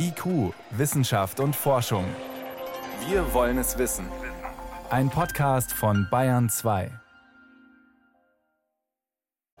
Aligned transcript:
IQ, 0.00 0.54
Wissenschaft 0.70 1.40
und 1.40 1.56
Forschung. 1.56 2.04
Wir 3.08 3.34
wollen 3.34 3.58
es 3.58 3.78
wissen. 3.78 4.06
Ein 4.90 5.10
Podcast 5.10 5.72
von 5.72 6.06
Bayern 6.08 6.48
2. 6.48 6.90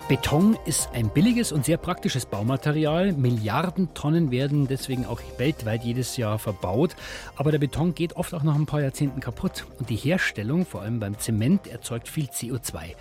Beton 0.08 0.56
ist 0.64 0.90
ein 0.94 1.08
billiges 1.08 1.50
und 1.50 1.64
sehr 1.64 1.76
praktisches 1.76 2.24
Baumaterial. 2.24 3.12
Milliarden 3.12 3.92
Tonnen 3.94 4.30
werden 4.30 4.68
deswegen 4.68 5.06
auch 5.06 5.20
weltweit 5.38 5.82
jedes 5.82 6.16
Jahr 6.16 6.38
verbaut. 6.38 6.94
Aber 7.34 7.50
der 7.50 7.58
Beton 7.58 7.94
geht 7.94 8.14
oft 8.14 8.32
auch 8.32 8.44
nach 8.44 8.54
ein 8.54 8.66
paar 8.66 8.80
Jahrzehnten 8.80 9.20
kaputt. 9.20 9.66
Und 9.80 9.90
die 9.90 9.96
Herstellung, 9.96 10.64
vor 10.64 10.82
allem 10.82 11.00
beim 11.00 11.18
Zement, 11.18 11.66
erzeugt 11.66 12.08
viel 12.08 12.26
CO2. 12.26 12.94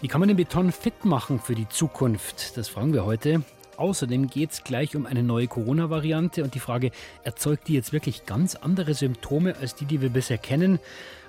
Wie 0.00 0.08
kann 0.08 0.20
man 0.20 0.28
den 0.28 0.36
Beton 0.36 0.72
fit 0.72 1.04
machen 1.04 1.38
für 1.38 1.54
die 1.54 1.68
Zukunft? 1.68 2.56
Das 2.56 2.68
fragen 2.68 2.92
wir 2.92 3.06
heute. 3.06 3.42
Außerdem 3.80 4.26
geht 4.26 4.50
es 4.50 4.62
gleich 4.62 4.94
um 4.94 5.06
eine 5.06 5.22
neue 5.22 5.46
Corona-Variante 5.46 6.44
und 6.44 6.54
die 6.54 6.60
Frage, 6.60 6.90
erzeugt 7.24 7.66
die 7.66 7.72
jetzt 7.72 7.94
wirklich 7.94 8.26
ganz 8.26 8.54
andere 8.54 8.92
Symptome 8.92 9.56
als 9.58 9.74
die, 9.74 9.86
die 9.86 10.02
wir 10.02 10.10
bisher 10.10 10.36
kennen? 10.36 10.78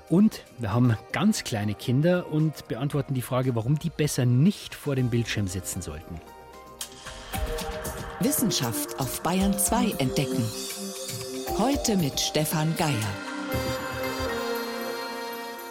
Und 0.10 0.44
wir 0.58 0.74
haben 0.74 0.98
ganz 1.14 1.46
kleine 1.46 1.76
Kinder 1.76 2.30
und 2.30 2.68
beantworten 2.68 3.14
die 3.14 3.22
Frage, 3.22 3.56
warum 3.56 3.80
die 3.80 3.90
besser 3.90 4.26
nicht 4.26 4.76
vor 4.76 4.98
dem 4.98 5.10
Bildschirm 5.10 5.48
sitzen 5.48 5.82
sollten. 5.82 6.20
Wissenschaft 8.20 9.00
auf 9.00 9.24
Bayern 9.24 9.58
2 9.58 9.92
entdecken. 10.00 10.44
Heute 11.58 11.96
mit 11.96 12.20
Stefan 12.20 12.76
Geier. 12.76 12.92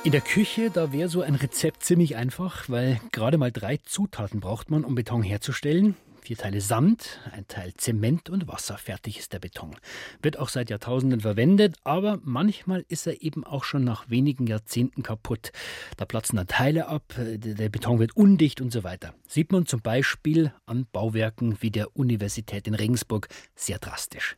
In 0.03 0.13
der 0.13 0.23
Küche, 0.23 0.71
da 0.71 0.95
wäre 0.95 1.11
so 1.11 1.21
ein 1.21 1.35
Rezept 1.35 1.85
ziemlich 1.85 2.17
einfach, 2.17 2.71
weil 2.71 2.99
gerade 3.13 3.37
mal 3.37 3.53
drei 3.53 3.77
Zutaten 3.85 4.41
braucht 4.41 4.71
man, 4.71 4.83
um 4.83 4.95
Beton 4.95 5.23
herzustellen. 5.23 5.95
Vier 6.23 6.37
Teile 6.37 6.61
Sand, 6.61 7.19
ein 7.33 7.49
Teil 7.49 7.73
Zement 7.75 8.29
und 8.29 8.47
Wasser. 8.47 8.77
Fertig 8.77 9.19
ist 9.19 9.33
der 9.33 9.39
Beton. 9.39 9.75
Wird 10.23 10.39
auch 10.39 10.51
seit 10.51 10.69
Jahrtausenden 10.69 11.21
verwendet, 11.21 11.77
aber 11.83 12.21
manchmal 12.23 12.85
ist 12.89 13.07
er 13.07 13.23
eben 13.23 13.43
auch 13.43 13.65
schon 13.65 13.85
nach 13.85 14.11
wenigen 14.11 14.47
Jahrzehnten 14.47 15.03
kaputt. 15.03 15.51
Da 15.97 16.05
platzen 16.05 16.37
dann 16.37 16.47
Teile 16.47 16.89
ab, 16.89 17.15
der 17.17 17.69
Beton 17.71 17.99
wird 17.99 18.17
undicht 18.17 18.61
und 18.61 18.71
so 18.71 18.85
weiter. 18.85 19.15
Sieht 19.27 19.51
man 19.51 19.65
zum 19.65 19.81
Beispiel 19.81 20.53
an 20.67 20.87
Bauwerken 20.93 21.57
wie 21.63 21.71
der 21.71 21.97
Universität 21.97 22.69
in 22.69 22.75
Regensburg 22.75 23.29
sehr 23.55 23.79
drastisch. 23.79 24.37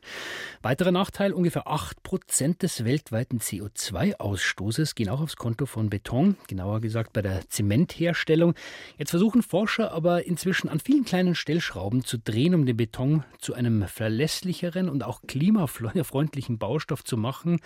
Weiterer 0.61 0.91
Nachteil, 0.91 1.33
ungefähr 1.33 1.67
8% 1.67 2.59
des 2.59 2.85
weltweiten 2.85 3.39
CO2-Ausstoßes 3.39 4.95
gehen 4.95 5.09
auch 5.09 5.21
aufs 5.21 5.35
Konto 5.35 5.65
von 5.65 5.89
Beton, 5.89 6.37
genauer 6.47 6.79
gesagt 6.79 7.11
bei 7.11 7.21
der 7.21 7.47
Zementherstellung. 7.49 8.55
Jetzt 8.97 9.11
versuchen 9.11 9.43
Forscher 9.43 9.91
aber 9.91 10.25
inzwischen 10.25 10.69
an 10.69 10.79
vielen 10.79 11.03
kleinen 11.03 11.35
Stellschrauben 11.35 11.73
Stellschrauben 11.83 12.03
zu 12.03 12.17
drehen, 12.17 12.55
um 12.55 12.65
den 12.65 12.77
Beton 12.77 13.23
zu 13.39 13.53
einem 13.53 13.87
verlässlicheren 13.87 14.89
und 14.89 15.03
auch 15.03 15.21
klimafreundlichen 15.27 16.57
Baustoff 16.57 17.03
zu 17.03 17.17
machen. 17.17 17.59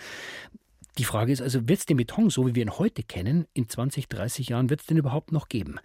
Die 0.96 1.04
Frage 1.04 1.30
ist 1.30 1.40
also, 1.40 1.68
wird 1.68 1.78
es 1.78 1.86
den 1.86 1.96
Beton, 1.96 2.28
so 2.28 2.48
wie 2.48 2.56
wir 2.56 2.62
ihn 2.62 2.76
heute 2.76 3.04
kennen, 3.04 3.46
in 3.54 3.68
20, 3.68 4.08
30 4.08 4.48
Jahren, 4.48 4.68
wird 4.68 4.80
es 4.80 4.86
den 4.86 4.96
überhaupt 4.96 5.30
noch 5.30 5.48
geben? 5.48 5.78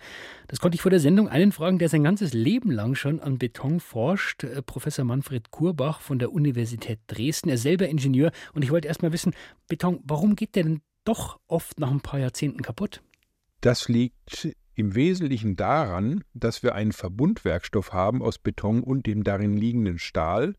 Das 0.47 0.59
konnte 0.59 0.75
ich 0.75 0.81
vor 0.81 0.89
der 0.89 0.99
Sendung 0.99 1.29
einen 1.29 1.51
fragen, 1.51 1.77
der 1.77 1.89
sein 1.89 2.03
ganzes 2.03 2.33
Leben 2.33 2.71
lang 2.71 2.95
schon 2.95 3.19
an 3.19 3.37
Beton 3.37 3.79
forscht, 3.79 4.43
äh, 4.43 4.63
Professor 4.63 5.05
Manfred 5.05 5.51
Kurbach 5.51 6.01
von 6.01 6.17
der 6.17 6.31
Universität 6.31 6.99
Dresden. 7.05 7.49
Er 7.49 7.59
selber 7.59 7.87
Ingenieur. 7.87 8.31
Und 8.53 8.63
ich 8.63 8.71
wollte 8.71 8.87
erst 8.87 9.03
mal 9.03 9.13
wissen, 9.13 9.35
Beton, 9.67 9.99
warum 10.03 10.35
geht 10.35 10.55
der 10.55 10.63
denn 10.63 10.81
doch 11.03 11.39
oft 11.47 11.79
nach 11.79 11.91
ein 11.91 12.01
paar 12.01 12.19
Jahrzehnten 12.19 12.63
kaputt? 12.63 13.03
Das 13.61 13.87
liegt 13.87 14.55
im 14.75 14.95
Wesentlichen 14.95 15.55
daran, 15.55 16.23
dass 16.33 16.63
wir 16.63 16.75
einen 16.75 16.91
Verbundwerkstoff 16.91 17.93
haben 17.93 18.21
aus 18.21 18.37
Beton 18.37 18.81
und 18.81 19.05
dem 19.05 19.23
darin 19.23 19.55
liegenden 19.55 19.99
Stahl, 19.99 20.55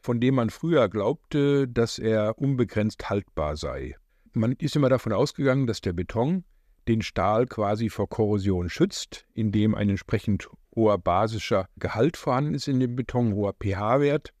von 0.00 0.20
dem 0.20 0.36
man 0.36 0.50
früher 0.50 0.88
glaubte, 0.88 1.68
dass 1.68 1.98
er 1.98 2.38
unbegrenzt 2.38 3.10
haltbar 3.10 3.56
sei. 3.56 3.96
Man 4.32 4.52
ist 4.52 4.76
immer 4.76 4.88
davon 4.88 5.12
ausgegangen, 5.12 5.66
dass 5.66 5.80
der 5.80 5.92
Beton 5.92 6.44
den 6.86 7.02
Stahl 7.02 7.46
quasi 7.46 7.90
vor 7.90 8.08
Korrosion 8.08 8.70
schützt, 8.70 9.26
indem 9.34 9.74
ein 9.74 9.90
entsprechend 9.90 10.48
hoher 10.74 10.98
basischer 10.98 11.68
Gehalt 11.76 12.16
vorhanden 12.16 12.54
ist 12.54 12.68
in 12.68 12.80
dem 12.80 12.96
Beton, 12.96 13.34
hoher 13.34 13.52
pH-Wert 13.52 14.32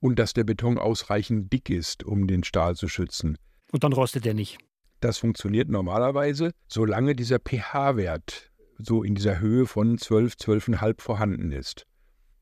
und 0.00 0.18
dass 0.18 0.32
der 0.32 0.44
Beton 0.44 0.78
ausreichend 0.78 1.52
dick 1.52 1.70
ist, 1.70 2.04
um 2.04 2.26
den 2.26 2.44
Stahl 2.44 2.76
zu 2.76 2.88
schützen. 2.88 3.38
Und 3.72 3.82
dann 3.84 3.92
rostet 3.92 4.24
er 4.26 4.34
nicht. 4.34 4.58
Das 5.00 5.18
funktioniert 5.18 5.68
normalerweise, 5.68 6.52
solange 6.68 7.14
dieser 7.14 7.38
pH-Wert 7.38 8.50
so 8.78 9.02
in 9.02 9.14
dieser 9.14 9.40
Höhe 9.40 9.66
von 9.66 9.98
12, 9.98 10.34
12,5 10.34 11.00
vorhanden 11.00 11.52
ist. 11.52 11.86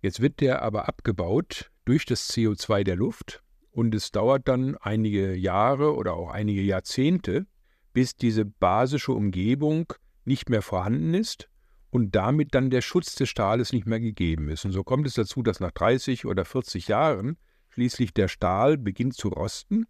Jetzt 0.03 0.21
wird 0.21 0.41
der 0.41 0.63
aber 0.63 0.89
abgebaut 0.89 1.71
durch 1.85 2.05
das 2.05 2.31
CO2 2.31 2.85
der 2.85 2.97
Luft 2.97 3.43
und 3.71 3.95
es 3.95 4.11
dauert 4.11 4.47
dann 4.49 4.77
einige 4.77 5.35
Jahre 5.35 5.95
oder 5.95 6.15
auch 6.15 6.31
einige 6.31 6.63
Jahrzehnte, 6.63 7.47
bis 7.93 8.17
diese 8.17 8.45
basische 8.45 9.13
Umgebung 9.13 9.93
nicht 10.25 10.51
mehr 10.51 10.63
vorhanden 10.63 11.15
ist 11.15 11.49
und 11.91 12.15
damit 12.15 12.55
dann 12.55 12.71
der 12.71 12.83
Schutz 12.83 13.15
des 13.15 13.29
Stahles 13.29 13.73
nicht 13.73 13.87
mehr 13.87 14.01
gegeben 14.01 14.49
ist. 14.49 14.65
Und 14.65 14.73
so 14.73 14.85
kommt 14.85 15.07
es 15.07 15.15
dazu, 15.15 15.43
dass 15.43 15.61
nach 15.61 15.73
30 15.73 16.27
oder 16.27 16.45
40 16.45 16.89
Jahren 16.89 17.39
schließlich 17.71 18.13
der 18.13 18.29
Stahl 18.29 18.77
beginnt 18.77 19.15
zu 19.15 19.29
rosten. 19.29 19.87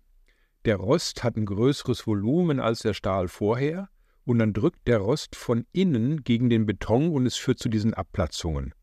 Der 0.64 0.76
Rost 0.76 1.24
hat 1.24 1.36
ein 1.36 1.46
größeres 1.46 2.06
Volumen 2.06 2.60
als 2.60 2.80
der 2.80 2.94
Stahl 2.94 3.28
vorher 3.28 3.88
und 4.26 4.38
dann 4.38 4.53
drückt 4.53 4.87
der 4.87 4.98
Rost 4.98 5.37
von 5.37 5.64
innen 5.72 6.22
gegen 6.25 6.50
den 6.50 6.66
Beton 6.66 7.10
und 7.10 7.25
es 7.25 7.37
führt 7.37 7.59
zu 7.59 7.70
diesen 7.70 7.94
Abplatzungen. 7.94 8.75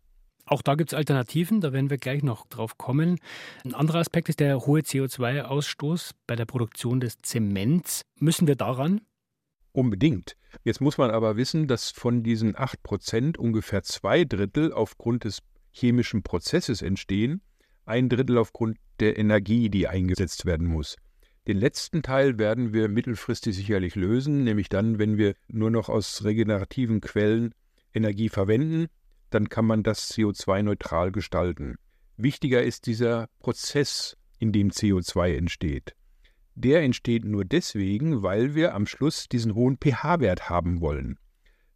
Auch 0.46 0.62
da 0.62 0.76
gibt 0.76 0.92
es 0.92 0.98
Alternativen, 0.98 1.62
da 1.62 1.72
werden 1.72 1.90
wir 1.90 1.98
gleich 1.98 2.24
noch 2.24 2.48
drauf 2.48 2.78
kommen. 2.78 3.20
Ein 3.64 3.74
anderer 3.76 4.00
Aspekt 4.00 4.28
ist 4.28 4.40
der 4.40 4.66
hohe 4.66 4.82
CO2-Ausstoß 4.82 6.12
bei 6.28 6.36
der 6.36 6.46
Produktion 6.46 7.00
des 7.00 7.18
Zements. 7.22 8.02
Müssen 8.20 8.48
wir 8.48 8.56
daran? 8.56 9.02
Unbedingt. 9.72 10.36
Jetzt 10.64 10.82
muss 10.82 10.98
man 10.98 11.12
aber 11.12 11.38
wissen, 11.38 11.68
dass 11.68 11.92
von 11.92 12.24
diesen 12.24 12.56
8% 12.56 13.38
ungefähr 13.38 13.84
zwei 13.84 14.26
Drittel 14.26 14.74
aufgrund 14.74 15.24
des 15.24 15.40
chemischen 15.72 16.24
Prozesses 16.24 16.82
entstehen, 16.82 17.42
ein 17.86 18.10
Drittel 18.10 18.38
aufgrund 18.38 18.78
der 19.00 19.18
Energie, 19.18 19.70
die 19.70 19.88
eingesetzt 19.88 20.46
werden 20.46 20.68
muss. 20.68 20.98
Den 21.48 21.58
letzten 21.58 22.04
Teil 22.04 22.38
werden 22.38 22.72
wir 22.72 22.88
mittelfristig 22.88 23.56
sicherlich 23.56 23.96
lösen, 23.96 24.46
nämlich 24.46 24.70
dann, 24.70 24.98
wenn 24.98 25.18
wir 25.18 25.36
nur 25.48 25.72
noch 25.72 25.90
aus 25.90 26.24
regenerativen 26.24 27.02
Quellen 27.02 27.54
Energie 27.94 28.30
verwenden, 28.30 28.88
dann 29.30 29.50
kann 29.50 29.66
man 29.66 29.84
das 29.84 30.12
CO2-neutral 30.12 31.12
gestalten. 31.12 31.76
Wichtiger 32.16 32.64
ist 32.64 32.86
dieser 32.86 33.28
Prozess, 33.40 34.16
in 34.40 34.52
dem 34.52 34.70
CO2 34.70 35.36
entsteht. 35.36 35.96
Der 36.56 36.82
entsteht 36.82 37.26
nur 37.26 37.44
deswegen, 37.44 38.24
weil 38.24 38.56
wir 38.56 38.76
am 38.76 38.86
Schluss 38.86 39.28
diesen 39.28 39.56
hohen 39.56 39.78
pH-Wert 39.78 40.50
haben 40.50 40.82
wollen. 40.82 41.18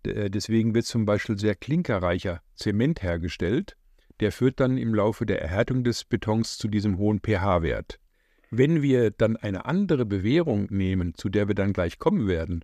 Äh, 0.06 0.30
deswegen 0.30 0.76
wird 0.76 0.86
zum 0.86 1.06
Beispiel 1.06 1.38
sehr 1.40 1.56
klinkerreicher 1.56 2.42
Zement 2.56 3.02
hergestellt. 3.02 3.76
Der 4.20 4.32
führt 4.32 4.60
dann 4.60 4.78
im 4.78 4.94
Laufe 4.94 5.26
der 5.26 5.42
Erhärtung 5.42 5.84
des 5.84 6.06
Betons 6.06 6.58
zu 6.58 6.68
diesem 6.68 6.98
hohen 6.98 7.20
pH-Wert. 7.20 8.00
Wenn 8.50 8.82
wir 8.82 9.12
dann 9.12 9.36
eine 9.36 9.66
andere 9.66 10.06
Bewährung 10.06 10.68
nehmen, 10.70 11.14
zu 11.16 11.30
der 11.30 11.48
wir 11.48 11.56
dann 11.56 11.74
gleich 11.74 12.00
kommen 12.00 12.28
werden, 12.28 12.64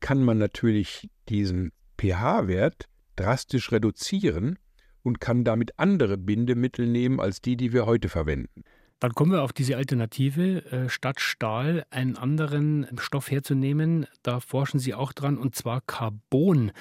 kann 0.00 0.22
man 0.22 0.38
natürlich 0.38 1.10
diesen 1.28 1.72
pH-Wert 1.98 2.88
drastisch 3.16 3.72
reduzieren 3.72 4.58
und 5.02 5.20
kann 5.20 5.44
damit 5.44 5.78
andere 5.78 6.18
Bindemittel 6.18 6.86
nehmen 6.86 7.20
als 7.20 7.40
die, 7.40 7.56
die 7.56 7.72
wir 7.72 7.86
heute 7.86 8.08
verwenden. 8.08 8.62
Dann 8.98 9.12
kommen 9.12 9.32
wir 9.32 9.42
auf 9.42 9.52
diese 9.52 9.76
Alternative, 9.76 10.64
äh, 10.72 10.88
statt 10.88 11.20
Stahl 11.20 11.84
einen 11.90 12.16
anderen 12.16 12.86
Stoff 12.98 13.30
herzunehmen. 13.30 14.06
Da 14.22 14.40
forschen 14.40 14.80
Sie 14.80 14.94
auch 14.94 15.12
dran, 15.12 15.36
und 15.36 15.54
zwar 15.54 15.82
Carbon. 15.82 16.72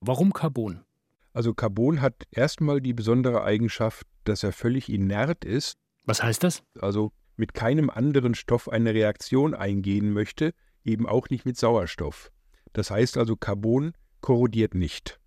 Warum 0.00 0.32
Carbon? 0.32 0.80
Also 1.32 1.54
Carbon 1.54 2.00
hat 2.00 2.24
erstmal 2.30 2.80
die 2.80 2.92
besondere 2.92 3.44
Eigenschaft, 3.44 4.06
dass 4.24 4.42
er 4.42 4.52
völlig 4.52 4.88
inert 4.88 5.44
ist. 5.44 5.76
Was 6.06 6.22
heißt 6.22 6.42
das? 6.42 6.62
Also 6.80 7.12
mit 7.36 7.54
keinem 7.54 7.90
anderen 7.90 8.34
Stoff 8.34 8.68
eine 8.68 8.94
Reaktion 8.94 9.54
eingehen 9.54 10.12
möchte, 10.12 10.54
eben 10.84 11.06
auch 11.08 11.30
nicht 11.30 11.44
mit 11.44 11.56
Sauerstoff. 11.56 12.30
Das 12.72 12.90
heißt 12.90 13.16
also, 13.16 13.36
Carbon 13.36 13.92
korrodiert 14.20 14.74
nicht. 14.74 15.20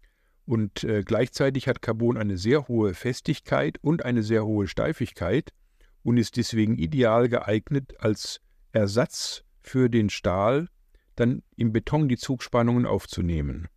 Und 0.46 0.84
äh, 0.84 1.04
gleichzeitig 1.04 1.68
hat 1.68 1.82
Carbon 1.82 2.18
eine 2.18 2.38
sehr 2.38 2.68
hohe 2.68 2.94
Festigkeit 2.94 3.78
und 3.82 4.06
eine 4.06 4.24
sehr 4.24 4.46
hohe 4.46 4.68
Steifigkeit 4.68 5.52
und 6.04 6.18
ist 6.18 6.38
deswegen 6.38 6.78
ideal 6.78 7.28
geeignet 7.28 7.96
als 8.00 8.40
Ersatz 8.72 9.44
für 9.62 9.90
den 9.90 10.10
Stahl, 10.10 10.70
dann 11.16 11.44
im 11.58 11.74
Beton 11.74 12.08
die 12.08 12.18
Zugspannungen 12.18 12.86
aufzunehmen. 12.86 13.68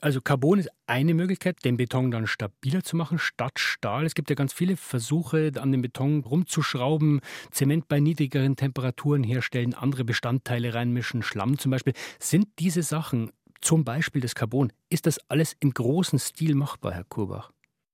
Also 0.00 0.20
Carbon 0.20 0.58
ist 0.58 0.70
eine 0.86 1.14
Möglichkeit, 1.14 1.64
den 1.64 1.76
Beton 1.76 2.10
dann 2.10 2.26
stabiler 2.26 2.82
zu 2.82 2.96
machen 2.96 3.18
statt 3.18 3.58
Stahl. 3.58 4.06
Es 4.06 4.14
gibt 4.14 4.30
ja 4.30 4.36
ganz 4.36 4.52
viele 4.52 4.76
Versuche, 4.76 5.52
an 5.56 5.70
dem 5.72 5.82
Beton 5.82 6.24
rumzuschrauben, 6.24 7.20
Zement 7.50 7.88
bei 7.88 8.00
niedrigeren 8.00 8.56
Temperaturen 8.56 9.22
herstellen, 9.22 9.74
andere 9.74 10.04
Bestandteile 10.04 10.74
reinmischen, 10.74 11.22
Schlamm 11.22 11.58
zum 11.58 11.70
Beispiel. 11.70 11.92
Sind 12.18 12.48
diese 12.58 12.82
Sachen, 12.82 13.30
zum 13.60 13.84
Beispiel 13.84 14.20
das 14.20 14.34
Carbon, 14.34 14.72
ist 14.88 15.06
das 15.06 15.18
alles 15.28 15.56
im 15.60 15.72
großen 15.72 16.18
Stil 16.18 16.54
machbar, 16.54 16.92
Herr 16.92 17.04
Kurbach? 17.04 17.52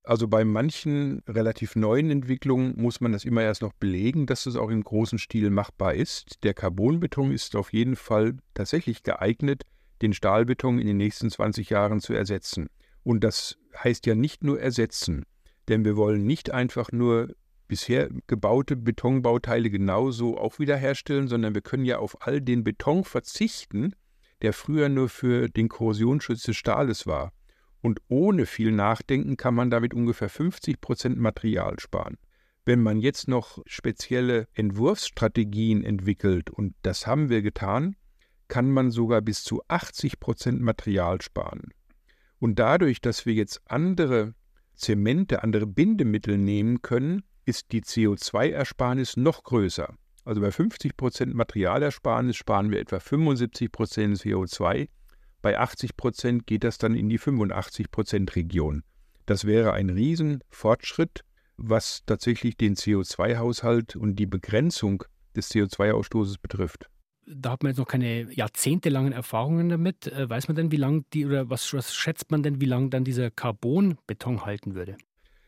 Also 0.09 0.27
bei 0.27 0.43
manchen 0.43 1.23
relativ 1.29 1.77
neuen 1.77 2.11
Entwicklungen 2.11 2.81
muss 2.81 3.03
man 3.03 3.13
das 3.13 3.27
immer 3.27 3.43
erst 3.43 3.61
noch 3.61 3.75
belegen, 3.75 4.25
dass 4.25 4.47
es 4.47 4.57
auch 4.57 4.71
im 4.71 4.83
großen 4.83 5.19
Stil 5.19 5.51
machbar 5.51 5.93
ist. 5.93 6.43
Der 6.45 6.55
Carbonbeton 6.55 7.31
ist 7.31 7.55
auf 7.55 7.75
jeden 7.75 7.95
Fall 7.95 8.39
tatsächlich 8.55 9.03
geeignet, 9.03 9.65
den 10.03 10.13
Stahlbeton 10.13 10.79
in 10.79 10.87
den 10.87 10.97
nächsten 10.97 11.31
20 11.31 11.71
Jahren 11.71 12.01
zu 12.01 12.13
ersetzen. 12.13 12.69
Und 13.03 13.25
das 13.25 13.59
heißt 13.83 14.07
ja 14.07 14.15
nicht 14.15 14.45
nur 14.45 14.61
ersetzen, 14.61 15.25
denn 15.69 15.85
wir 15.85 15.97
wollen 15.97 16.25
nicht 16.25 16.51
einfach 16.51 16.93
nur 16.93 17.35
bisher 17.69 18.09
gebaute 18.27 18.77
Betonbauteile 18.77 19.71
genauso 19.71 20.39
auch 20.39 20.59
wiederherstellen, 20.59 21.29
sondern 21.29 21.55
wir 21.55 21.61
können 21.61 21.85
ja 21.85 21.99
auf 21.99 22.27
all 22.27 22.41
den 22.41 22.65
Beton 22.65 23.05
verzichten, 23.05 23.95
der 24.43 24.53
früher 24.53 24.89
nur 24.89 25.09
für 25.09 25.49
den 25.49 25.69
Korrosionsschutz 25.69 26.43
des 26.43 26.57
Stahles 26.57 27.07
war. 27.07 27.33
Und 27.81 28.01
ohne 28.09 28.47
viel 28.47 28.73
Nachdenken 28.73 29.37
kann 29.37 29.55
man 29.55 29.71
damit 29.71 29.95
ungefähr 29.95 30.29
50 30.29 30.81
Prozent 30.81 31.19
Material 31.19 31.79
sparen. 31.79 32.17
Wenn 32.65 32.83
man 32.83 32.99
jetzt 32.99 33.29
noch 33.29 33.63
spezielle 33.67 34.47
Entwurfsstrategien 34.55 35.85
entwickelt, 35.85 36.51
und 36.51 36.75
das 36.83 37.07
haben 37.07 37.29
wir 37.29 37.41
getan, 37.43 37.97
kann 38.49 38.71
man 38.71 38.91
sogar 38.91 39.21
bis 39.21 39.45
zu 39.45 39.63
80 39.69 40.21
Prozent 40.21 40.61
Material 40.61 41.21
sparen. 41.23 41.69
Und 42.39 42.59
dadurch, 42.59 43.01
dass 43.01 43.27
wir 43.27 43.35
jetzt 43.35 43.61
andere 43.67 44.35
Zemente, 44.75 45.43
andere 45.43 45.67
Bindemittel 45.67 46.39
nehmen 46.39 46.83
können, 46.83 47.23
ist 47.45 47.73
die 47.73 47.83
CO2-Ersparnis 47.83 49.19
noch 49.19 49.43
größer. 49.43 49.95
Also 50.25 50.41
bei 50.41 50.51
50 50.51 50.97
Prozent 50.97 51.35
Materialersparnis 51.35 52.37
sparen 52.37 52.71
wir 52.71 52.81
etwa 52.81 53.01
75 53.01 53.73
Prozent 53.73 54.19
CO2. 54.19 54.89
Bei 55.41 55.59
80 55.59 55.97
Prozent 55.97 56.47
geht 56.47 56.65
das 56.65 56.79
dann 56.79 56.95
in 56.95 57.09
die 57.09 57.19
85 57.19 57.91
Prozent 57.91 58.37
Region. 58.37 58.83
Das 59.27 59.45
wäre 59.47 59.73
ein 59.73 59.91
Riesenfortschritt, 59.91 61.25
was 61.57 62.03
tatsächlich 62.07 62.57
den 62.57 62.77
CO2-Haushalt 62.77 63.97
und 63.97 64.17
die 64.17 64.27
Begrenzung 64.27 65.05
des 65.35 65.51
CO2-Ausstoßes 65.51 66.37
betrifft 66.41 66.89
da 67.35 67.53
hat 67.53 67.63
man 67.63 67.71
jetzt 67.71 67.79
noch 67.79 67.87
keine 67.87 68.33
jahrzehntelangen 68.33 69.13
Erfahrungen 69.13 69.69
damit. 69.69 70.07
Äh, 70.07 70.29
weiß 70.29 70.49
man 70.49 70.57
denn, 70.57 70.73
wie 70.73 70.77
lange 70.77 71.05
die 71.13 71.27
oder 71.27 71.51
was, 71.51 71.73
was 71.75 71.95
schätzt 71.95 72.31
man 72.31 72.43
denn, 72.43 72.61
wie 72.61 72.67
lange 72.67 72.89
dann 72.91 73.05
dieser 73.05 73.31
Carbonbeton 73.31 74.45
halten 74.45 74.75
würde? 74.75 74.97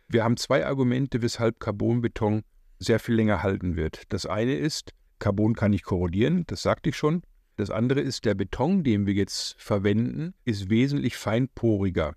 Wir 0.09 0.25
haben 0.25 0.37
zwei 0.37 0.67
Argumente, 0.67 1.23
weshalb 1.23 1.61
Carbonbeton 1.61 2.43
sehr 2.79 2.99
viel 2.99 3.15
länger 3.15 3.43
halten 3.43 3.77
wird. 3.77 4.05
Das 4.09 4.27
eine 4.27 4.55
ist, 4.55 4.93
Carbon 5.19 5.55
kann 5.55 5.71
nicht 5.71 5.85
korrodieren, 5.85 6.44
das 6.47 6.62
sagte 6.62 6.91
ich 6.91 6.97
schon. 6.97 7.23
Das 7.56 7.71
andere 7.71 8.00
ist, 8.00 8.25
der 8.25 8.35
Beton, 8.35 8.83
den 8.85 9.06
wir 9.06 9.15
jetzt 9.15 9.55
verwenden, 9.59 10.35
ist 10.44 10.71
wesentlich 10.71 11.17
feinporiger. 11.17 12.15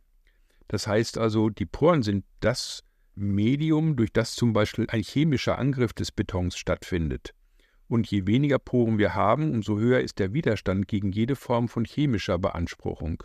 Das 0.69 0.87
heißt 0.87 1.17
also, 1.17 1.49
die 1.49 1.65
Poren 1.65 2.01
sind 2.01 2.23
das 2.39 2.83
Medium, 3.15 3.95
durch 3.95 4.11
das 4.11 4.35
zum 4.35 4.53
Beispiel 4.53 4.87
ein 4.89 5.03
chemischer 5.03 5.59
Angriff 5.59 5.93
des 5.93 6.11
Betons 6.11 6.57
stattfindet. 6.57 7.33
Und 7.93 8.09
je 8.09 8.25
weniger 8.25 8.57
Poren 8.57 8.97
wir 8.97 9.13
haben, 9.13 9.51
umso 9.51 9.77
höher 9.77 9.99
ist 9.99 10.17
der 10.17 10.33
Widerstand 10.33 10.87
gegen 10.87 11.11
jede 11.11 11.35
Form 11.35 11.67
von 11.67 11.85
chemischer 11.85 12.39
Beanspruchung. 12.39 13.21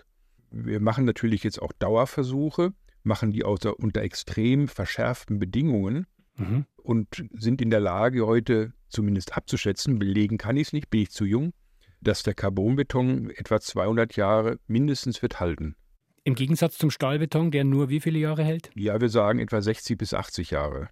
Wir 0.50 0.78
machen 0.78 1.06
natürlich 1.06 1.42
jetzt 1.42 1.62
auch 1.62 1.72
Dauerversuche, 1.78 2.74
machen 3.02 3.32
die 3.32 3.44
unter, 3.44 3.78
unter 3.78 4.02
extrem 4.02 4.68
verschärften 4.68 5.38
Bedingungen 5.38 6.06
mhm. 6.36 6.66
und 6.76 7.08
sind 7.32 7.62
in 7.62 7.70
der 7.70 7.80
Lage, 7.80 8.26
heute 8.26 8.74
zumindest 8.90 9.38
abzuschätzen, 9.38 9.98
belegen 9.98 10.36
kann 10.36 10.58
ich 10.58 10.66
es 10.66 10.72
nicht, 10.74 10.90
bin 10.90 11.00
ich 11.00 11.12
zu 11.12 11.24
jung, 11.24 11.54
dass 12.02 12.22
der 12.22 12.34
Carbonbeton 12.34 13.30
etwa 13.30 13.62
200 13.62 14.16
Jahre 14.16 14.58
mindestens 14.66 15.22
wird 15.22 15.40
halten. 15.40 15.76
Im 16.24 16.34
Gegensatz 16.34 16.76
zum 16.76 16.90
Stahlbeton, 16.90 17.52
der 17.52 17.64
nur 17.64 17.88
wie 17.88 18.00
viele 18.00 18.18
Jahre 18.18 18.44
hält? 18.44 18.70
Ja, 18.74 19.00
wir 19.00 19.08
sagen 19.08 19.38
etwa 19.38 19.62
60 19.62 19.96
bis 19.96 20.12
80 20.12 20.50
Jahre 20.50 20.90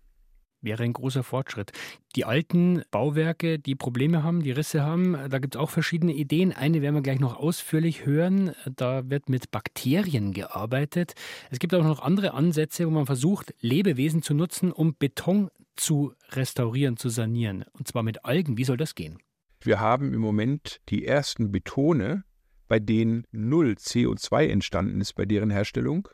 wäre 0.66 0.82
ein 0.82 0.92
großer 0.92 1.22
Fortschritt. 1.22 1.72
Die 2.14 2.26
alten 2.26 2.82
Bauwerke, 2.90 3.58
die 3.58 3.74
Probleme 3.74 4.22
haben, 4.22 4.42
die 4.42 4.50
Risse 4.50 4.82
haben, 4.82 5.16
da 5.30 5.38
gibt 5.38 5.54
es 5.54 5.60
auch 5.60 5.70
verschiedene 5.70 6.12
Ideen. 6.12 6.52
Eine 6.52 6.82
werden 6.82 6.94
wir 6.94 7.02
gleich 7.02 7.20
noch 7.20 7.36
ausführlich 7.36 8.04
hören. 8.04 8.52
Da 8.74 9.08
wird 9.08 9.30
mit 9.30 9.50
Bakterien 9.50 10.32
gearbeitet. 10.32 11.14
Es 11.50 11.58
gibt 11.58 11.74
auch 11.74 11.84
noch 11.84 12.00
andere 12.00 12.34
Ansätze, 12.34 12.86
wo 12.86 12.90
man 12.90 13.06
versucht, 13.06 13.54
Lebewesen 13.60 14.20
zu 14.20 14.34
nutzen, 14.34 14.72
um 14.72 14.94
Beton 14.94 15.48
zu 15.76 16.12
restaurieren, 16.30 16.96
zu 16.96 17.08
sanieren. 17.08 17.64
Und 17.72 17.88
zwar 17.88 18.02
mit 18.02 18.24
Algen. 18.24 18.58
Wie 18.58 18.64
soll 18.64 18.76
das 18.76 18.94
gehen? 18.94 19.18
Wir 19.60 19.80
haben 19.80 20.12
im 20.12 20.20
Moment 20.20 20.80
die 20.88 21.06
ersten 21.06 21.52
Betone, 21.52 22.24
bei 22.68 22.80
denen 22.80 23.24
null 23.30 23.76
CO2 23.78 24.48
entstanden 24.48 25.00
ist 25.00 25.14
bei 25.14 25.24
deren 25.24 25.50
Herstellung. 25.50 26.08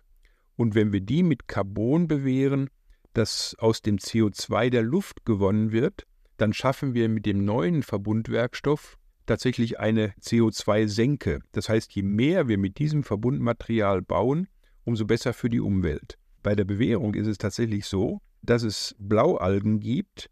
Und 0.57 0.75
wenn 0.75 0.93
wir 0.93 1.01
die 1.01 1.23
mit 1.23 1.49
Carbon 1.49 2.07
bewähren, 2.07 2.69
das 3.13 3.55
aus 3.59 3.83
dem 3.83 3.99
CO2 3.99 4.71
der 4.71 4.83
Luft 4.83 5.25
gewonnen 5.25 5.73
wird, 5.73 6.07
dann 6.37 6.53
schaffen 6.53 6.95
wir 6.95 7.09
mit 7.09 7.27
dem 7.27 7.45
neuen 7.45 7.83
Verbundwerkstoff 7.83 8.97
tatsächlich 9.27 9.79
eine 9.79 10.13
CO2-Senke. 10.21 11.41
Das 11.53 11.69
heißt, 11.69 11.93
je 11.95 12.03
mehr 12.03 12.49
wir 12.49 12.59
mit 12.59 12.79
diesem 12.79 13.05
Verbundmaterial 13.05 14.03
bauen, 14.03 14.49
umso 14.85 15.05
besser 15.05 15.33
für 15.33 15.49
die 15.49 15.61
Umwelt. 15.61 16.19
Bei 16.43 16.55
der 16.55 16.65
Bewährung 16.65 17.15
ist 17.15 17.29
es 17.29 17.39
tatsächlich 17.39 17.87
so, 17.87 18.21
dass 18.43 18.65
es 18.65 18.97
Blaualgen 18.99 19.79
gibt, 19.79 20.29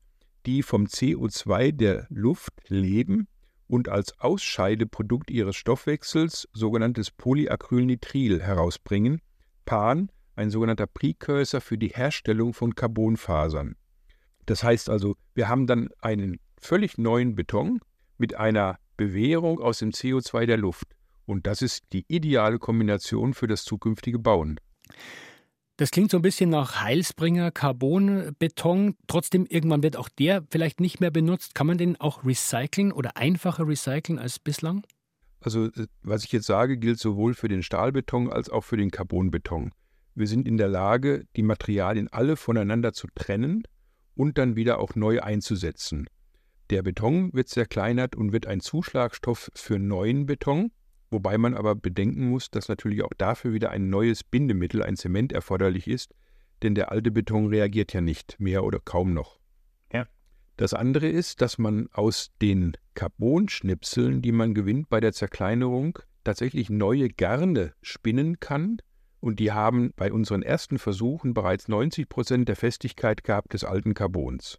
die 0.46 0.62
vom 0.62 0.86
CO2 0.86 1.72
der 1.72 2.06
Luft 2.10 2.52
leben 2.68 3.28
und 3.68 3.88
als 3.88 4.18
Ausscheideprodukt 4.18 5.30
ihres 5.30 5.54
Stoffwechsels 5.54 6.48
sogenanntes 6.52 7.12
Polyacrylnitril 7.12 8.42
herausbringen. 8.42 9.20
Pan 9.64 10.10
ein 10.40 10.50
sogenannter 10.50 10.86
Precursor 10.86 11.60
für 11.60 11.76
die 11.76 11.88
Herstellung 11.88 12.54
von 12.54 12.74
Carbonfasern. 12.74 13.76
Das 14.46 14.64
heißt 14.64 14.88
also, 14.88 15.16
wir 15.34 15.48
haben 15.48 15.66
dann 15.66 15.90
einen 16.00 16.40
völlig 16.58 16.96
neuen 16.96 17.34
Beton 17.34 17.80
mit 18.16 18.34
einer 18.34 18.78
Bewährung 18.96 19.60
aus 19.60 19.78
dem 19.78 19.90
CO2 19.90 20.46
der 20.46 20.56
Luft. 20.56 20.88
Und 21.26 21.46
das 21.46 21.62
ist 21.62 21.84
die 21.92 22.04
ideale 22.08 22.58
Kombination 22.58 23.34
für 23.34 23.46
das 23.46 23.64
zukünftige 23.64 24.18
Bauen. 24.18 24.58
Das 25.76 25.90
klingt 25.90 26.10
so 26.10 26.18
ein 26.18 26.22
bisschen 26.22 26.50
nach 26.50 26.80
Heilsbringer, 26.80 27.50
Carbonbeton. 27.50 28.96
Trotzdem, 29.06 29.46
irgendwann 29.46 29.82
wird 29.82 29.96
auch 29.96 30.08
der 30.08 30.44
vielleicht 30.50 30.80
nicht 30.80 31.00
mehr 31.00 31.10
benutzt. 31.10 31.54
Kann 31.54 31.66
man 31.66 31.78
den 31.78 32.00
auch 32.00 32.24
recyceln 32.24 32.92
oder 32.92 33.16
einfacher 33.16 33.68
recyceln 33.68 34.18
als 34.18 34.38
bislang? 34.38 34.86
Also, 35.40 35.66
äh, 35.66 35.86
was 36.02 36.24
ich 36.24 36.32
jetzt 36.32 36.46
sage, 36.46 36.78
gilt 36.78 36.98
sowohl 36.98 37.34
für 37.34 37.48
den 37.48 37.62
Stahlbeton 37.62 38.30
als 38.30 38.50
auch 38.50 38.64
für 38.64 38.76
den 38.76 38.90
Carbonbeton. 38.90 39.72
Wir 40.14 40.26
sind 40.26 40.46
in 40.46 40.56
der 40.56 40.68
Lage, 40.68 41.26
die 41.36 41.42
Materialien 41.42 42.08
alle 42.08 42.36
voneinander 42.36 42.92
zu 42.92 43.06
trennen 43.14 43.62
und 44.14 44.38
dann 44.38 44.56
wieder 44.56 44.78
auch 44.78 44.94
neu 44.94 45.20
einzusetzen. 45.20 46.06
Der 46.70 46.82
Beton 46.82 47.32
wird 47.32 47.48
zerkleinert 47.48 48.14
und 48.14 48.32
wird 48.32 48.46
ein 48.46 48.60
Zuschlagstoff 48.60 49.50
für 49.54 49.78
neuen 49.78 50.26
Beton, 50.26 50.70
wobei 51.10 51.38
man 51.38 51.54
aber 51.54 51.74
bedenken 51.74 52.28
muss, 52.28 52.50
dass 52.50 52.68
natürlich 52.68 53.02
auch 53.02 53.12
dafür 53.16 53.52
wieder 53.52 53.70
ein 53.70 53.90
neues 53.90 54.22
Bindemittel, 54.22 54.82
ein 54.82 54.96
Zement 54.96 55.32
erforderlich 55.32 55.88
ist, 55.88 56.14
denn 56.62 56.74
der 56.74 56.92
alte 56.92 57.10
Beton 57.10 57.48
reagiert 57.48 57.92
ja 57.92 58.00
nicht 58.00 58.38
mehr 58.38 58.64
oder 58.64 58.78
kaum 58.78 59.14
noch. 59.14 59.40
Ja. 59.92 60.06
Das 60.56 60.74
andere 60.74 61.08
ist, 61.08 61.40
dass 61.40 61.58
man 61.58 61.88
aus 61.92 62.30
den 62.40 62.76
Carbonschnipseln, 62.94 64.22
die 64.22 64.32
man 64.32 64.54
gewinnt 64.54 64.88
bei 64.90 65.00
der 65.00 65.12
Zerkleinerung, 65.12 65.98
tatsächlich 66.22 66.70
neue 66.70 67.08
Garne 67.08 67.72
spinnen 67.82 68.38
kann, 68.40 68.78
und 69.20 69.38
die 69.38 69.52
haben 69.52 69.92
bei 69.96 70.12
unseren 70.12 70.42
ersten 70.42 70.78
Versuchen 70.78 71.34
bereits 71.34 71.68
90 71.68 72.08
Prozent 72.08 72.48
der 72.48 72.56
Festigkeit 72.56 73.22
gehabt 73.22 73.52
des 73.52 73.64
alten 73.64 73.94
Carbons. 73.94 74.58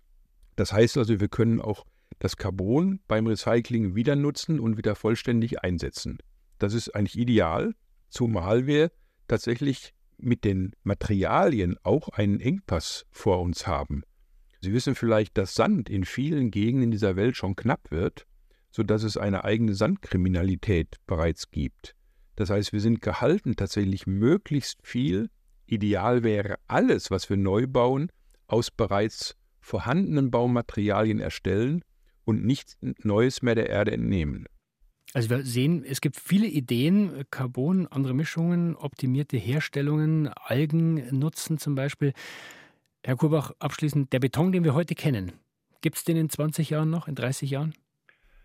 Das 0.56 0.72
heißt 0.72 0.98
also, 0.98 1.20
wir 1.20 1.27
können 1.27 1.60
auch 1.60 1.86
das 2.20 2.38
Carbon 2.38 3.00
beim 3.08 3.25
Recycling 3.27 3.96
wieder 3.96 4.15
nutzen 4.15 4.60
und 4.60 4.77
wieder 4.77 4.96
vollständig 4.96 5.63
einsetzen. 5.63 6.20
Das 6.60 6.74
ist 6.74 6.96
eigentlich 6.96 7.18
ideal, 7.18 7.74
zumal 8.10 8.68
wir 8.68 8.91
tatsächlich 9.27 9.94
mit 10.18 10.44
den 10.44 10.74
Materialien 10.84 11.77
auch 11.82 12.10
einen 12.10 12.39
Engpass 12.39 13.06
vor 13.10 13.41
uns 13.41 13.65
haben. 13.65 14.03
Sie 14.62 14.74
wissen 14.74 14.94
vielleicht, 14.94 15.38
dass 15.38 15.56
Sand 15.56 15.89
in 15.89 16.06
vielen 16.06 16.51
Gegenden 16.51 16.91
dieser 16.91 17.15
Welt 17.15 17.36
schon 17.36 17.56
knapp 17.56 17.89
wird, 17.89 18.27
sodass 18.70 19.01
es 19.01 19.18
eine 19.18 19.44
eigene 19.44 19.74
Sandkriminalität 19.74 20.98
bereits 21.08 21.50
gibt. 21.50 21.96
Das 22.36 22.50
heißt, 22.50 22.74
wir 22.74 22.82
sind 22.82 23.02
gehalten, 23.02 23.56
tatsächlich 23.56 24.08
möglichst 24.08 24.80
viel, 24.84 25.30
ideal 25.68 26.24
wäre 26.24 26.58
alles, 26.68 27.12
was 27.12 27.30
wir 27.30 27.38
neu 27.38 27.68
bauen, 27.68 28.12
aus 28.48 28.72
bereits 28.72 29.36
vorhandenen 29.60 30.32
Baumaterialien 30.32 31.20
erstellen 31.20 31.84
und 32.26 32.46
nichts 32.46 32.78
Neues 33.04 33.42
mehr 33.42 33.56
der 33.56 33.70
Erde 33.70 33.92
entnehmen. 33.92 34.46
Also 35.14 35.30
wir 35.30 35.44
sehen, 35.44 35.84
es 35.84 36.00
gibt 36.00 36.18
viele 36.18 36.48
Ideen, 36.48 37.26
Carbon, 37.32 37.88
andere 37.88 38.14
Mischungen, 38.14 38.76
optimierte 38.76 39.38
Herstellungen, 39.38 40.30
Algen 40.30 41.18
nutzen 41.18 41.58
zum 41.58 41.76
Beispiel. 41.76 42.14
Herr 43.04 43.18
Kurbach, 43.18 43.52
abschließend, 43.60 44.14
der 44.14 44.20
Beton, 44.20 44.52
den 44.52 44.64
wir 44.64 44.74
heute 44.74 44.96
kennen, 44.96 45.34
gibt 45.82 45.98
es 45.98 46.04
den 46.06 46.16
in 46.16 46.30
20 46.30 46.70
Jahren 46.70 46.90
noch, 46.90 47.08
in 47.08 47.16
30 47.16 47.50
Jahren? 47.50 47.74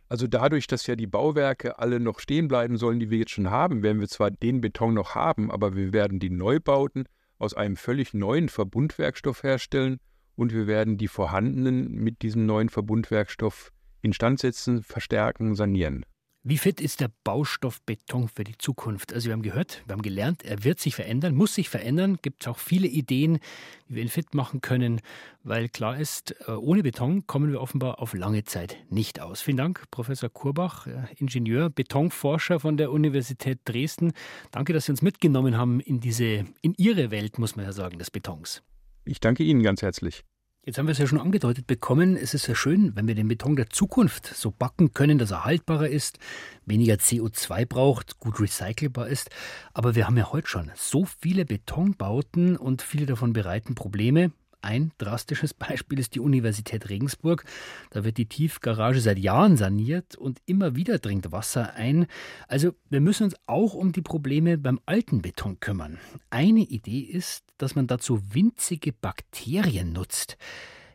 Also 0.09 0.27
dadurch, 0.29 0.67
dass 0.67 0.87
ja 0.87 0.95
die 0.95 1.09
Bauwerke 1.09 1.79
alle 1.79 1.99
noch 1.99 2.21
stehen 2.21 2.47
bleiben 2.47 2.77
sollen, 2.77 3.01
die 3.01 3.11
wir 3.11 3.19
jetzt 3.19 3.33
schon 3.33 3.51
haben, 3.51 3.83
werden 3.83 4.01
wir 4.01 4.09
zwar 4.09 4.31
den 4.31 4.61
Beton 4.61 4.95
noch 4.95 5.15
haben, 5.15 5.51
aber 5.51 5.75
wir 5.75 5.93
werden 5.93 6.21
die 6.21 6.31
Neubauten 6.31 7.09
aus 7.39 7.55
einem 7.55 7.77
völlig 7.77 8.15
neuen 8.15 8.49
Verbundwerkstoff 8.49 9.43
herstellen 9.43 9.99
und 10.37 10.53
wir 10.53 10.67
werden 10.67 10.97
die 10.97 11.09
vorhandenen 11.09 11.93
mit 11.93 12.23
diesem 12.23 12.47
neuen 12.47 12.69
Verbundwerkstoff 12.69 13.73
instand 14.01 14.39
setzen, 14.39 14.83
verstärken, 14.83 15.55
sanieren. 15.55 16.05
Wie 16.49 16.59
fit 16.59 16.81
ist 16.81 17.01
der 17.01 17.11
Baustoff 17.25 17.83
Beton 17.83 18.29
für 18.29 18.45
die 18.45 18.57
Zukunft? 18.57 19.13
Also 19.13 19.27
wir 19.27 19.33
haben 19.33 19.43
gehört, 19.43 19.83
wir 19.85 19.95
haben 19.95 20.03
gelernt, 20.03 20.45
er 20.45 20.63
wird 20.63 20.79
sich 20.79 20.95
verändern, 20.95 21.35
muss 21.35 21.57
sich 21.57 21.69
verändern. 21.69 22.21
Gibt 22.23 22.45
es 22.45 22.47
auch 22.47 22.59
viele 22.59 22.87
Ideen, 22.87 23.41
wie 23.89 23.97
wir 23.97 24.03
ihn 24.03 24.09
fit 24.09 24.33
machen 24.33 24.61
können, 24.61 25.01
weil 25.43 25.69
klar 25.69 25.99
ist, 25.99 26.37
äh, 26.47 26.53
ohne 26.53 26.85
Beton 26.85 27.27
kommen 27.27 27.51
wir 27.51 27.61
offenbar 27.61 27.99
auf 27.99 28.15
lange 28.15 28.45
Zeit 28.45 28.77
nicht 28.91 29.19
aus. 29.19 29.43
Vielen 29.43 29.57
Dank, 29.57 29.91
Professor 29.91 30.31
Kurbach, 30.31 30.87
äh, 30.87 31.07
Ingenieur, 31.17 31.69
Betonforscher 31.69 32.61
von 32.61 32.77
der 32.77 32.93
Universität 32.93 33.59
Dresden. 33.65 34.13
Danke, 34.53 34.73
dass 34.73 34.85
Sie 34.85 34.93
uns 34.93 35.03
mitgenommen 35.03 35.57
haben 35.57 35.81
in 35.81 35.99
diese, 35.99 36.45
in 36.63 36.75
Ihre 36.77 37.11
Welt, 37.11 37.41
muss 37.41 37.57
man 37.57 37.65
ja 37.65 37.73
sagen, 37.73 37.99
des 37.99 38.13
Betons. 38.13 38.63
Ich 39.05 39.19
danke 39.19 39.43
Ihnen 39.43 39.65
ganz 39.65 39.83
herzlich. 39.83 40.23
Jetzt 40.67 40.79
haben 40.79 40.89
wir 40.89 40.93
es 40.93 40.99
ja 40.99 41.07
schon 41.07 41.21
angedeutet 41.21 41.69
bekommen. 41.69 42.17
Es 42.17 42.35
ist 42.35 42.49
ja 42.49 42.57
schön, 42.57 42.97
wenn 42.97 43.07
wir 43.07 43.15
den 43.15 43.29
Beton 43.29 43.55
der 43.55 43.71
Zukunft 43.71 44.27
so 44.27 44.51
backen 44.51 44.93
können, 44.93 45.17
dass 45.17 45.31
er 45.31 45.45
haltbarer 45.45 45.89
ist, 45.89 46.19
weniger 46.65 46.95
CO2 46.95 47.67
braucht, 47.67 48.19
gut 48.19 48.41
recycelbar 48.41 49.07
ist. 49.07 49.31
Aber 49.75 49.95
wir 49.95 50.09
haben 50.09 50.17
ja 50.17 50.33
heute 50.33 50.49
schon 50.49 50.73
so 50.75 51.05
viele 51.05 51.45
Betonbauten 51.45 52.57
und 52.57 52.83
viele 52.83 53.07
davon 53.07 53.33
bereiten 53.33 53.77
Probleme. 53.77 54.33
Ein 54.67 54.91
drastisches 54.99 55.55
Beispiel 55.55 56.01
ist 56.01 56.17
die 56.17 56.21
Universität 56.21 56.89
Regensburg. 56.89 57.45
Da 57.91 58.03
wird 58.03 58.19
die 58.19 58.27
Tiefgarage 58.27 59.01
seit 59.01 59.17
Jahren 59.17 59.57
saniert 59.57 60.17
und 60.17 60.41
immer 60.45 60.75
wieder 60.75 60.99
dringt 60.99 61.31
Wasser 61.31 61.75
ein. 61.75 62.09
Also 62.49 62.73
wir 62.91 63.01
müssen 63.01 63.23
uns 63.23 63.37
auch 63.47 63.75
um 63.75 63.93
die 63.93 64.03
Probleme 64.03 64.59
beim 64.59 64.81
alten 64.85 65.23
Beton 65.23 65.61
kümmern. 65.61 65.99
Eine 66.31 66.63
Idee 66.63 66.99
ist, 66.99 67.45
dass 67.59 67.77
man 67.77 67.87
dazu 67.87 68.21
winzige 68.35 68.93
Bakterien 68.93 69.93
nutzt. 69.93 70.37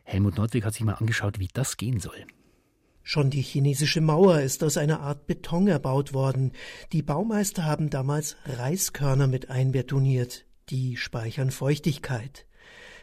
Helmut 0.04 0.36
Nordwig 0.36 0.66
hat 0.66 0.74
sich 0.74 0.84
mal 0.84 0.96
angeschaut, 0.96 1.38
wie 1.38 1.48
das 1.50 1.78
gehen 1.78 1.98
soll. 1.98 2.26
Schon 3.02 3.30
die 3.30 3.40
chinesische 3.40 4.02
Mauer 4.02 4.40
ist 4.40 4.62
aus 4.62 4.76
einer 4.76 5.00
Art 5.00 5.26
Beton 5.26 5.66
erbaut 5.66 6.12
worden. 6.12 6.52
Die 6.92 7.02
Baumeister 7.02 7.64
haben 7.64 7.88
damals 7.88 8.36
Reiskörner 8.44 9.28
mit 9.28 9.48
einbetoniert. 9.48 10.44
Die 10.68 10.98
speichern 10.98 11.50
Feuchtigkeit. 11.50 12.44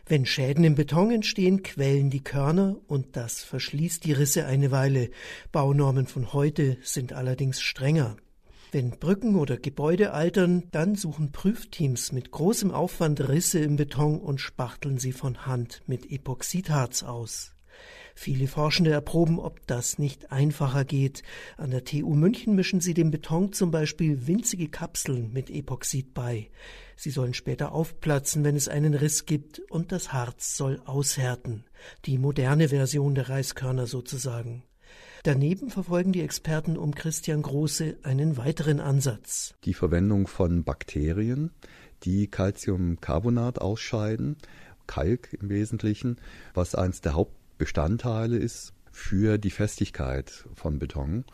Wenn 0.09 0.25
Schäden 0.25 0.63
im 0.63 0.73
Beton 0.73 1.11
entstehen, 1.11 1.61
quellen 1.61 2.09
die 2.09 2.23
Körner 2.23 2.77
und 2.87 3.15
das 3.15 3.43
verschließt 3.43 4.03
die 4.03 4.11
Risse 4.11 4.47
eine 4.47 4.71
Weile. 4.71 5.11
Baunormen 5.51 6.07
von 6.07 6.33
heute 6.33 6.77
sind 6.81 7.13
allerdings 7.13 7.61
strenger. 7.61 8.17
Wenn 8.71 8.89
Brücken 8.89 9.35
oder 9.35 9.57
Gebäude 9.57 10.11
altern, 10.11 10.63
dann 10.71 10.95
suchen 10.95 11.31
Prüfteams 11.31 12.11
mit 12.11 12.31
großem 12.31 12.71
Aufwand 12.71 13.29
Risse 13.29 13.59
im 13.59 13.75
Beton 13.75 14.19
und 14.19 14.41
spachteln 14.41 14.97
sie 14.97 15.11
von 15.11 15.45
Hand 15.45 15.83
mit 15.85 16.11
Epoxidharz 16.11 17.03
aus. 17.03 17.53
Viele 18.21 18.47
Forschende 18.47 18.91
erproben, 18.91 19.39
ob 19.39 19.65
das 19.65 19.97
nicht 19.97 20.29
einfacher 20.29 20.83
geht. 20.83 21.23
An 21.55 21.71
der 21.71 21.85
TU 21.85 22.15
München 22.15 22.53
mischen 22.53 22.81
sie 22.81 22.93
dem 22.93 23.11
Beton 23.11 23.53
zum 23.53 23.71
Beispiel 23.71 24.27
winzige 24.27 24.67
Kapseln 24.67 25.31
mit 25.31 25.49
Epoxid 25.49 26.13
bei. 26.13 26.49
Sie 26.97 27.11
sollen 27.11 27.33
später 27.33 27.71
aufplatzen, 27.71 28.43
wenn 28.43 28.57
es 28.57 28.67
einen 28.67 28.93
Riss 28.93 29.25
gibt, 29.25 29.61
und 29.71 29.93
das 29.93 30.11
Harz 30.11 30.57
soll 30.57 30.81
aushärten. 30.83 31.63
Die 32.03 32.17
moderne 32.17 32.67
Version 32.67 33.15
der 33.15 33.29
Reiskörner 33.29 33.87
sozusagen. 33.87 34.63
Daneben 35.23 35.69
verfolgen 35.69 36.11
die 36.11 36.21
Experten 36.21 36.77
um 36.77 36.93
Christian 36.93 37.41
Große 37.41 37.99
einen 38.03 38.35
weiteren 38.35 38.81
Ansatz. 38.81 39.55
Die 39.63 39.73
Verwendung 39.73 40.27
von 40.27 40.65
Bakterien, 40.65 41.51
die 42.03 42.27
Calciumcarbonat 42.27 43.61
ausscheiden, 43.61 44.35
Kalk 44.87 45.31
im 45.39 45.47
Wesentlichen, 45.47 46.17
was 46.53 46.75
eines 46.75 46.99
der 46.99 47.15
Hauptbestandteile 47.59 48.37
ist 48.37 48.71
für 48.89 49.37
die 49.37 49.49
Festigkeit 49.49 50.45
von 50.53 50.79
Beton. 50.79 51.25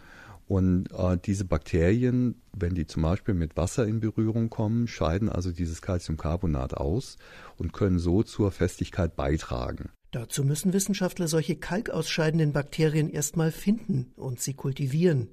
Und 0.47 0.87
äh, 0.91 1.19
diese 1.23 1.45
Bakterien, 1.45 2.41
wenn 2.51 2.73
die 2.73 2.87
zum 2.87 3.03
Beispiel 3.03 3.35
mit 3.35 3.55
Wasser 3.57 3.85
in 3.85 3.99
Berührung 3.99 4.49
kommen, 4.49 4.87
scheiden 4.87 5.29
also 5.29 5.51
dieses 5.51 5.83
Calciumcarbonat 5.83 6.73
aus 6.73 7.17
und 7.57 7.73
können 7.73 7.99
so 7.99 8.23
zur 8.23 8.51
Festigkeit 8.51 9.15
beitragen. 9.15 9.89
Dazu 10.09 10.43
müssen 10.43 10.73
Wissenschaftler 10.73 11.27
solche 11.27 11.57
kalkausscheidenden 11.57 12.53
Bakterien 12.53 13.11
erstmal 13.11 13.51
finden 13.51 14.11
und 14.15 14.39
sie 14.39 14.55
kultivieren. 14.55 15.29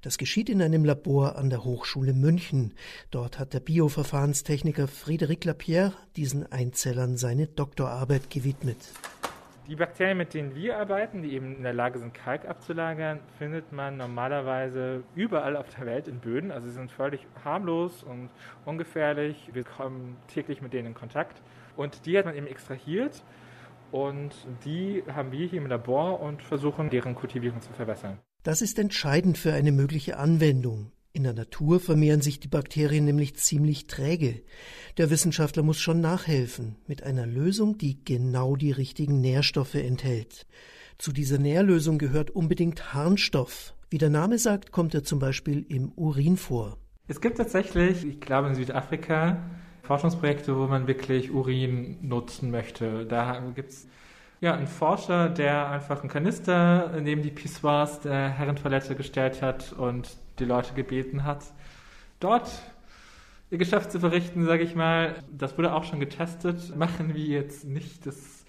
Das 0.00 0.16
geschieht 0.16 0.48
in 0.48 0.62
einem 0.62 0.84
Labor 0.84 1.36
an 1.36 1.50
der 1.50 1.64
Hochschule 1.64 2.12
München. 2.12 2.74
Dort 3.10 3.40
hat 3.40 3.52
der 3.52 3.60
Bioverfahrenstechniker 3.60 4.84
Frédéric 4.84 5.44
Lapierre 5.44 5.94
diesen 6.14 6.46
Einzellern 6.52 7.16
seine 7.16 7.48
Doktorarbeit 7.48 8.30
gewidmet. 8.30 8.78
Die 9.68 9.74
Bakterien, 9.74 10.16
mit 10.16 10.32
denen 10.32 10.54
wir 10.54 10.78
arbeiten, 10.78 11.22
die 11.22 11.32
eben 11.32 11.56
in 11.56 11.62
der 11.64 11.72
Lage 11.72 11.98
sind, 11.98 12.14
Kalk 12.14 12.48
abzulagern, 12.48 13.18
findet 13.36 13.72
man 13.72 13.96
normalerweise 13.96 15.02
überall 15.16 15.56
auf 15.56 15.68
der 15.70 15.86
Welt 15.86 16.06
in 16.06 16.20
Böden. 16.20 16.52
Also 16.52 16.68
sie 16.68 16.74
sind 16.74 16.92
völlig 16.92 17.26
harmlos 17.44 18.04
und 18.04 18.30
ungefährlich. 18.64 19.50
Wir 19.52 19.64
kommen 19.64 20.16
täglich 20.28 20.62
mit 20.62 20.72
denen 20.72 20.88
in 20.88 20.94
Kontakt. 20.94 21.42
Und 21.76 22.06
die 22.06 22.16
hat 22.16 22.26
man 22.26 22.36
eben 22.36 22.46
extrahiert 22.46 23.24
und 23.90 24.34
die 24.64 25.02
haben 25.12 25.32
wir 25.32 25.46
hier 25.46 25.60
im 25.60 25.66
Labor 25.66 26.20
und 26.20 26.42
versuchen, 26.42 26.88
deren 26.88 27.16
Kultivierung 27.16 27.60
zu 27.60 27.72
verbessern. 27.72 28.18
Das 28.44 28.62
ist 28.62 28.78
entscheidend 28.78 29.36
für 29.36 29.52
eine 29.52 29.72
mögliche 29.72 30.16
Anwendung. 30.16 30.92
In 31.16 31.22
der 31.22 31.32
Natur 31.32 31.80
vermehren 31.80 32.20
sich 32.20 32.40
die 32.40 32.48
Bakterien 32.48 33.06
nämlich 33.06 33.36
ziemlich 33.36 33.86
träge. 33.86 34.42
Der 34.98 35.08
Wissenschaftler 35.08 35.62
muss 35.62 35.80
schon 35.80 36.02
nachhelfen 36.02 36.76
mit 36.86 37.04
einer 37.04 37.24
Lösung, 37.24 37.78
die 37.78 38.04
genau 38.04 38.54
die 38.54 38.70
richtigen 38.70 39.22
Nährstoffe 39.22 39.76
enthält. 39.76 40.46
Zu 40.98 41.12
dieser 41.12 41.38
Nährlösung 41.38 41.96
gehört 41.96 42.28
unbedingt 42.32 42.92
Harnstoff. 42.92 43.72
Wie 43.88 43.96
der 43.96 44.10
Name 44.10 44.38
sagt, 44.38 44.72
kommt 44.72 44.92
er 44.94 45.04
zum 45.04 45.18
Beispiel 45.18 45.64
im 45.70 45.90
Urin 45.92 46.36
vor. 46.36 46.76
Es 47.08 47.22
gibt 47.22 47.38
tatsächlich, 47.38 48.04
ich 48.04 48.20
glaube 48.20 48.48
in 48.48 48.54
Südafrika, 48.54 49.38
Forschungsprojekte, 49.84 50.54
wo 50.54 50.66
man 50.66 50.86
wirklich 50.86 51.30
Urin 51.30 51.96
nutzen 52.02 52.50
möchte. 52.50 53.06
Da 53.06 53.42
gibt 53.54 53.70
es 53.70 53.86
ja, 54.42 54.52
einen 54.52 54.66
Forscher, 54.66 55.30
der 55.30 55.70
einfach 55.70 56.00
einen 56.00 56.10
Kanister 56.10 57.00
neben 57.00 57.22
die 57.22 57.30
Pissoirs 57.30 58.00
der 58.00 58.28
Herrentoilette 58.28 58.94
gestellt 58.94 59.40
hat 59.40 59.72
und 59.72 60.18
die 60.38 60.44
Leute 60.44 60.74
gebeten 60.74 61.24
hat, 61.24 61.44
dort 62.20 62.48
ihr 63.50 63.58
Geschäft 63.58 63.92
zu 63.92 64.00
verrichten, 64.00 64.44
sage 64.44 64.62
ich 64.62 64.74
mal. 64.74 65.22
Das 65.30 65.56
wurde 65.56 65.72
auch 65.72 65.84
schon 65.84 66.00
getestet. 66.00 66.76
Machen 66.76 67.14
wir 67.14 67.24
jetzt 67.24 67.64
nicht. 67.64 68.06
Das 68.06 68.44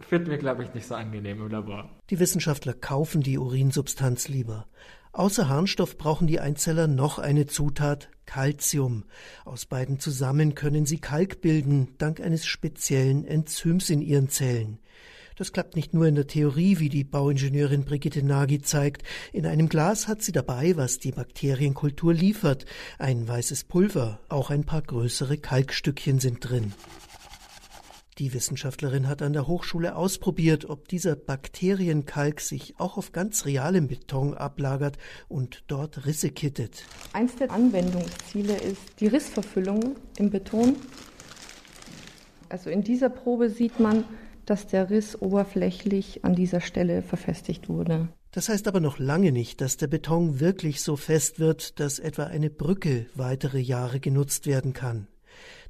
finden 0.00 0.30
wir, 0.30 0.38
glaube 0.38 0.64
ich, 0.64 0.74
nicht 0.74 0.86
so 0.86 0.94
angenehm 0.94 1.40
im 1.40 1.50
Labor. 1.50 1.88
Die 2.10 2.18
Wissenschaftler 2.18 2.72
kaufen 2.72 3.22
die 3.22 3.38
Urinsubstanz 3.38 4.28
lieber. 4.28 4.66
Außer 5.12 5.48
Harnstoff 5.48 5.96
brauchen 5.96 6.26
die 6.26 6.40
Einzeller 6.40 6.88
noch 6.88 7.20
eine 7.20 7.46
Zutat, 7.46 8.08
Calcium. 8.26 9.04
Aus 9.44 9.64
beiden 9.64 10.00
zusammen 10.00 10.56
können 10.56 10.86
sie 10.86 10.98
Kalk 10.98 11.40
bilden, 11.40 11.94
dank 11.98 12.20
eines 12.20 12.46
speziellen 12.46 13.24
Enzyms 13.24 13.90
in 13.90 14.02
ihren 14.02 14.28
Zellen. 14.28 14.80
Das 15.36 15.52
klappt 15.52 15.74
nicht 15.74 15.94
nur 15.94 16.06
in 16.06 16.14
der 16.14 16.28
Theorie, 16.28 16.78
wie 16.78 16.88
die 16.88 17.02
Bauingenieurin 17.02 17.84
Brigitte 17.84 18.22
Nagy 18.22 18.62
zeigt. 18.62 19.02
In 19.32 19.46
einem 19.46 19.68
Glas 19.68 20.06
hat 20.06 20.22
sie 20.22 20.30
dabei, 20.30 20.76
was 20.76 21.00
die 21.00 21.10
Bakterienkultur 21.10 22.14
liefert. 22.14 22.66
Ein 23.00 23.26
weißes 23.26 23.64
Pulver, 23.64 24.20
auch 24.28 24.50
ein 24.50 24.62
paar 24.62 24.82
größere 24.82 25.38
Kalkstückchen 25.38 26.20
sind 26.20 26.48
drin. 26.48 26.72
Die 28.18 28.32
Wissenschaftlerin 28.32 29.08
hat 29.08 29.22
an 29.22 29.32
der 29.32 29.48
Hochschule 29.48 29.96
ausprobiert, 29.96 30.70
ob 30.70 30.86
dieser 30.86 31.16
Bakterienkalk 31.16 32.40
sich 32.40 32.76
auch 32.78 32.96
auf 32.96 33.10
ganz 33.10 33.44
realem 33.44 33.88
Beton 33.88 34.34
ablagert 34.34 34.98
und 35.26 35.64
dort 35.66 36.06
Risse 36.06 36.30
kittet. 36.30 36.84
Eins 37.12 37.34
der 37.34 37.50
Anwendungsziele 37.50 38.54
ist 38.54 39.00
die 39.00 39.08
Rissverfüllung 39.08 39.96
im 40.16 40.30
Beton. 40.30 40.76
Also 42.48 42.70
in 42.70 42.84
dieser 42.84 43.08
Probe 43.08 43.50
sieht 43.50 43.80
man, 43.80 44.04
dass 44.46 44.66
der 44.66 44.90
Riss 44.90 45.20
oberflächlich 45.20 46.24
an 46.24 46.34
dieser 46.34 46.60
Stelle 46.60 47.02
verfestigt 47.02 47.68
wurde. 47.68 48.08
Das 48.30 48.48
heißt 48.48 48.66
aber 48.66 48.80
noch 48.80 48.98
lange 48.98 49.30
nicht, 49.30 49.60
dass 49.60 49.76
der 49.76 49.86
Beton 49.86 50.40
wirklich 50.40 50.82
so 50.82 50.96
fest 50.96 51.38
wird, 51.38 51.78
dass 51.78 51.98
etwa 51.98 52.24
eine 52.24 52.50
Brücke 52.50 53.06
weitere 53.14 53.60
Jahre 53.60 54.00
genutzt 54.00 54.46
werden 54.46 54.72
kann. 54.72 55.06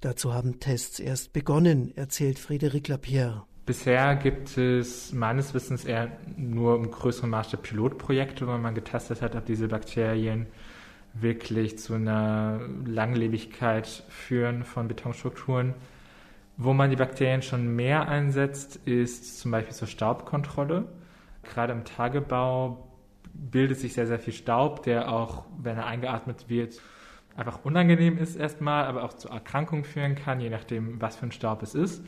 Dazu 0.01 0.33
haben 0.33 0.61
Tests 0.61 0.99
erst 0.99 1.33
begonnen, 1.33 1.93
erzählt 1.97 2.39
Frédéric 2.39 2.91
Lapierre. 2.91 3.45
Bisher 3.67 4.17
gibt 4.17 4.59
es 4.59 5.13
meines 5.13 5.55
Wissens 5.55 5.87
eher 5.87 6.19
nur 6.37 6.77
im 6.77 6.91
größeren 6.91 7.31
Maßstab 7.31 7.63
Pilotprojekte, 7.63 8.47
wo 8.47 8.53
man 8.53 8.75
getestet 8.75 9.23
hat, 9.23 9.35
ob 9.37 9.47
diese 9.47 9.69
Bakterien 9.69 10.47
wirklich 11.15 11.79
zu 11.79 11.95
einer 11.95 12.61
Langlebigkeit 12.85 13.87
führen 14.09 14.65
von 14.65 14.89
Betonstrukturen. 14.89 15.75
Wo 16.57 16.73
man 16.73 16.91
die 16.91 16.97
Bakterien 16.97 17.43
schon 17.43 17.75
mehr 17.75 18.09
einsetzt, 18.09 18.77
ist 18.85 19.41
zum 19.41 19.51
Beispiel 19.51 19.75
zur 19.75 19.89
Staubkontrolle. 19.89 20.87
Gerade 21.43 21.73
im 21.73 21.85
Tagebau 21.85 22.89
bildet 23.33 23.79
sich 23.81 23.95
sehr, 23.95 24.07
sehr 24.07 24.21
viel 24.21 24.33
Staub, 24.33 24.83
der 24.85 25.13
auch, 25.13 25.45
wenn 25.59 25.77
er 25.77 25.87
eingeatmet 25.87 26.49
wird, 26.49 26.81
einfach 27.37 27.65
unangenehm 27.65 28.19
ist 28.19 28.37
erstmal, 28.37 28.85
aber 28.85 29.03
auch 29.03 29.15
zu 29.15 29.29
Erkrankungen 29.29 29.85
führen 29.85 30.15
kann, 30.15 30.41
je 30.41 30.51
nachdem, 30.51 31.01
was 31.01 31.17
für 31.17 31.27
ein 31.27 31.33
Staub 31.33 31.63
es 31.63 31.75
ist. 31.75 32.05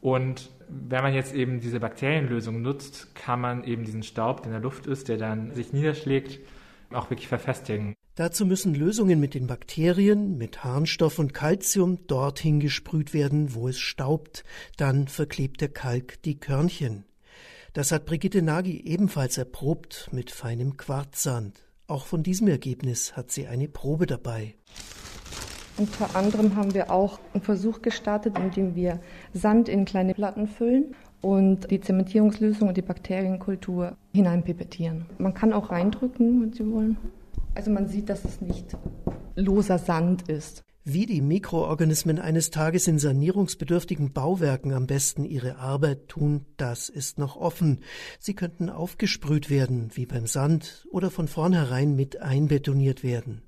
Und 0.00 0.50
wenn 0.68 1.02
man 1.02 1.14
jetzt 1.14 1.34
eben 1.34 1.60
diese 1.60 1.80
Bakterienlösung 1.80 2.62
nutzt, 2.62 3.14
kann 3.14 3.40
man 3.40 3.64
eben 3.64 3.84
diesen 3.84 4.02
Staub, 4.02 4.38
der 4.38 4.46
in 4.46 4.52
der 4.52 4.60
Luft 4.60 4.86
ist, 4.86 5.08
der 5.08 5.18
dann 5.18 5.52
sich 5.52 5.72
niederschlägt, 5.72 6.40
auch 6.92 7.10
wirklich 7.10 7.28
verfestigen. 7.28 7.94
Dazu 8.16 8.46
müssen 8.46 8.76
Lösungen 8.76 9.18
mit 9.18 9.34
den 9.34 9.48
Bakterien, 9.48 10.38
mit 10.38 10.62
Harnstoff 10.62 11.18
und 11.18 11.34
Calcium 11.34 12.06
dorthin 12.06 12.60
gesprüht 12.60 13.12
werden, 13.12 13.54
wo 13.54 13.66
es 13.66 13.80
staubt. 13.80 14.44
Dann 14.76 15.08
verklebt 15.08 15.60
der 15.60 15.68
Kalk 15.68 16.22
die 16.22 16.38
Körnchen. 16.38 17.06
Das 17.72 17.90
hat 17.90 18.06
Brigitte 18.06 18.40
Nagy 18.40 18.82
ebenfalls 18.84 19.36
erprobt 19.36 20.10
mit 20.12 20.30
feinem 20.30 20.76
Quarzsand. 20.76 21.58
Auch 21.88 22.06
von 22.06 22.22
diesem 22.22 22.46
Ergebnis 22.46 23.16
hat 23.16 23.32
sie 23.32 23.48
eine 23.48 23.66
Probe 23.66 24.06
dabei. 24.06 24.54
Unter 25.76 26.14
anderem 26.14 26.54
haben 26.54 26.72
wir 26.72 26.92
auch 26.92 27.18
einen 27.32 27.42
Versuch 27.42 27.82
gestartet, 27.82 28.38
in 28.38 28.52
dem 28.52 28.76
wir 28.76 29.00
Sand 29.32 29.68
in 29.68 29.84
kleine 29.84 30.14
Platten 30.14 30.46
füllen 30.46 30.94
und 31.20 31.68
die 31.68 31.80
Zementierungslösung 31.80 32.68
und 32.68 32.76
die 32.76 32.82
Bakterienkultur 32.82 33.96
hineinpipettieren. 34.12 35.06
Man 35.18 35.34
kann 35.34 35.52
auch 35.52 35.72
reindrücken, 35.72 36.42
wenn 36.42 36.52
Sie 36.52 36.70
wollen. 36.70 36.96
Also 37.54 37.70
man 37.70 37.88
sieht, 37.88 38.08
dass 38.08 38.24
es 38.24 38.40
nicht 38.40 38.76
loser 39.36 39.78
Sand 39.78 40.28
ist. 40.28 40.64
Wie 40.86 41.06
die 41.06 41.22
Mikroorganismen 41.22 42.18
eines 42.18 42.50
Tages 42.50 42.86
in 42.88 42.98
sanierungsbedürftigen 42.98 44.12
Bauwerken 44.12 44.74
am 44.74 44.86
besten 44.86 45.24
ihre 45.24 45.56
Arbeit 45.56 46.08
tun, 46.08 46.44
das 46.58 46.90
ist 46.90 47.18
noch 47.18 47.36
offen. 47.36 47.80
Sie 48.18 48.34
könnten 48.34 48.68
aufgesprüht 48.68 49.48
werden, 49.48 49.90
wie 49.94 50.04
beim 50.04 50.26
Sand, 50.26 50.86
oder 50.90 51.10
von 51.10 51.26
vornherein 51.26 51.96
mit 51.96 52.20
einbetoniert 52.20 53.02
werden. 53.02 53.42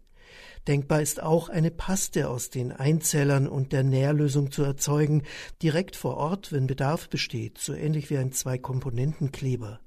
Denkbar 0.67 1.03
ist 1.03 1.23
auch, 1.23 1.51
eine 1.51 1.71
Paste 1.71 2.31
aus 2.31 2.49
den 2.49 2.73
Einzellern 2.73 3.47
und 3.47 3.73
der 3.73 3.85
Nährlösung 3.85 4.51
zu 4.51 4.63
erzeugen, 4.63 5.23
direkt 5.63 5.95
vor 5.95 6.17
Ort, 6.17 6.53
wenn 6.53 6.67
Bedarf 6.67 7.11
besteht, 7.11 7.59
so 7.59 7.75
ähnlich 7.75 8.09
wie 8.09 8.17
ein 8.17 8.33
Zwei-Komponenten-Kleber. 8.33 9.81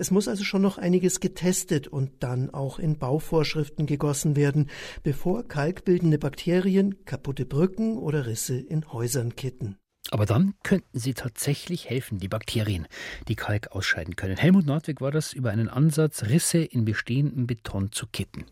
Es 0.00 0.10
muss 0.10 0.28
also 0.28 0.44
schon 0.44 0.62
noch 0.62 0.78
einiges 0.78 1.20
getestet 1.20 1.86
und 1.86 2.22
dann 2.22 2.48
auch 2.48 2.78
in 2.78 2.98
Bauvorschriften 2.98 3.84
gegossen 3.84 4.34
werden, 4.34 4.70
bevor 5.02 5.46
kalkbildende 5.46 6.18
Bakterien 6.18 7.04
kaputte 7.04 7.44
Brücken 7.44 7.98
oder 7.98 8.24
Risse 8.24 8.58
in 8.58 8.90
Häusern 8.90 9.36
kitten. 9.36 9.76
Aber 10.10 10.24
dann 10.24 10.54
könnten 10.62 10.98
sie 10.98 11.12
tatsächlich 11.12 11.90
helfen, 11.90 12.18
die 12.18 12.28
Bakterien, 12.28 12.88
die 13.28 13.36
Kalk 13.36 13.72
ausscheiden 13.72 14.16
können. 14.16 14.38
Helmut 14.38 14.64
Nordwig 14.64 15.02
war 15.02 15.10
das 15.10 15.34
über 15.34 15.50
einen 15.50 15.68
Ansatz, 15.68 16.22
Risse 16.22 16.60
in 16.60 16.86
bestehendem 16.86 17.46
Beton 17.46 17.92
zu 17.92 18.06
kitten. 18.06 18.46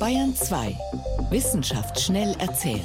Bayern 0.00 0.34
2. 0.34 0.76
Wissenschaft 1.30 2.00
schnell 2.00 2.34
erzählt. 2.40 2.82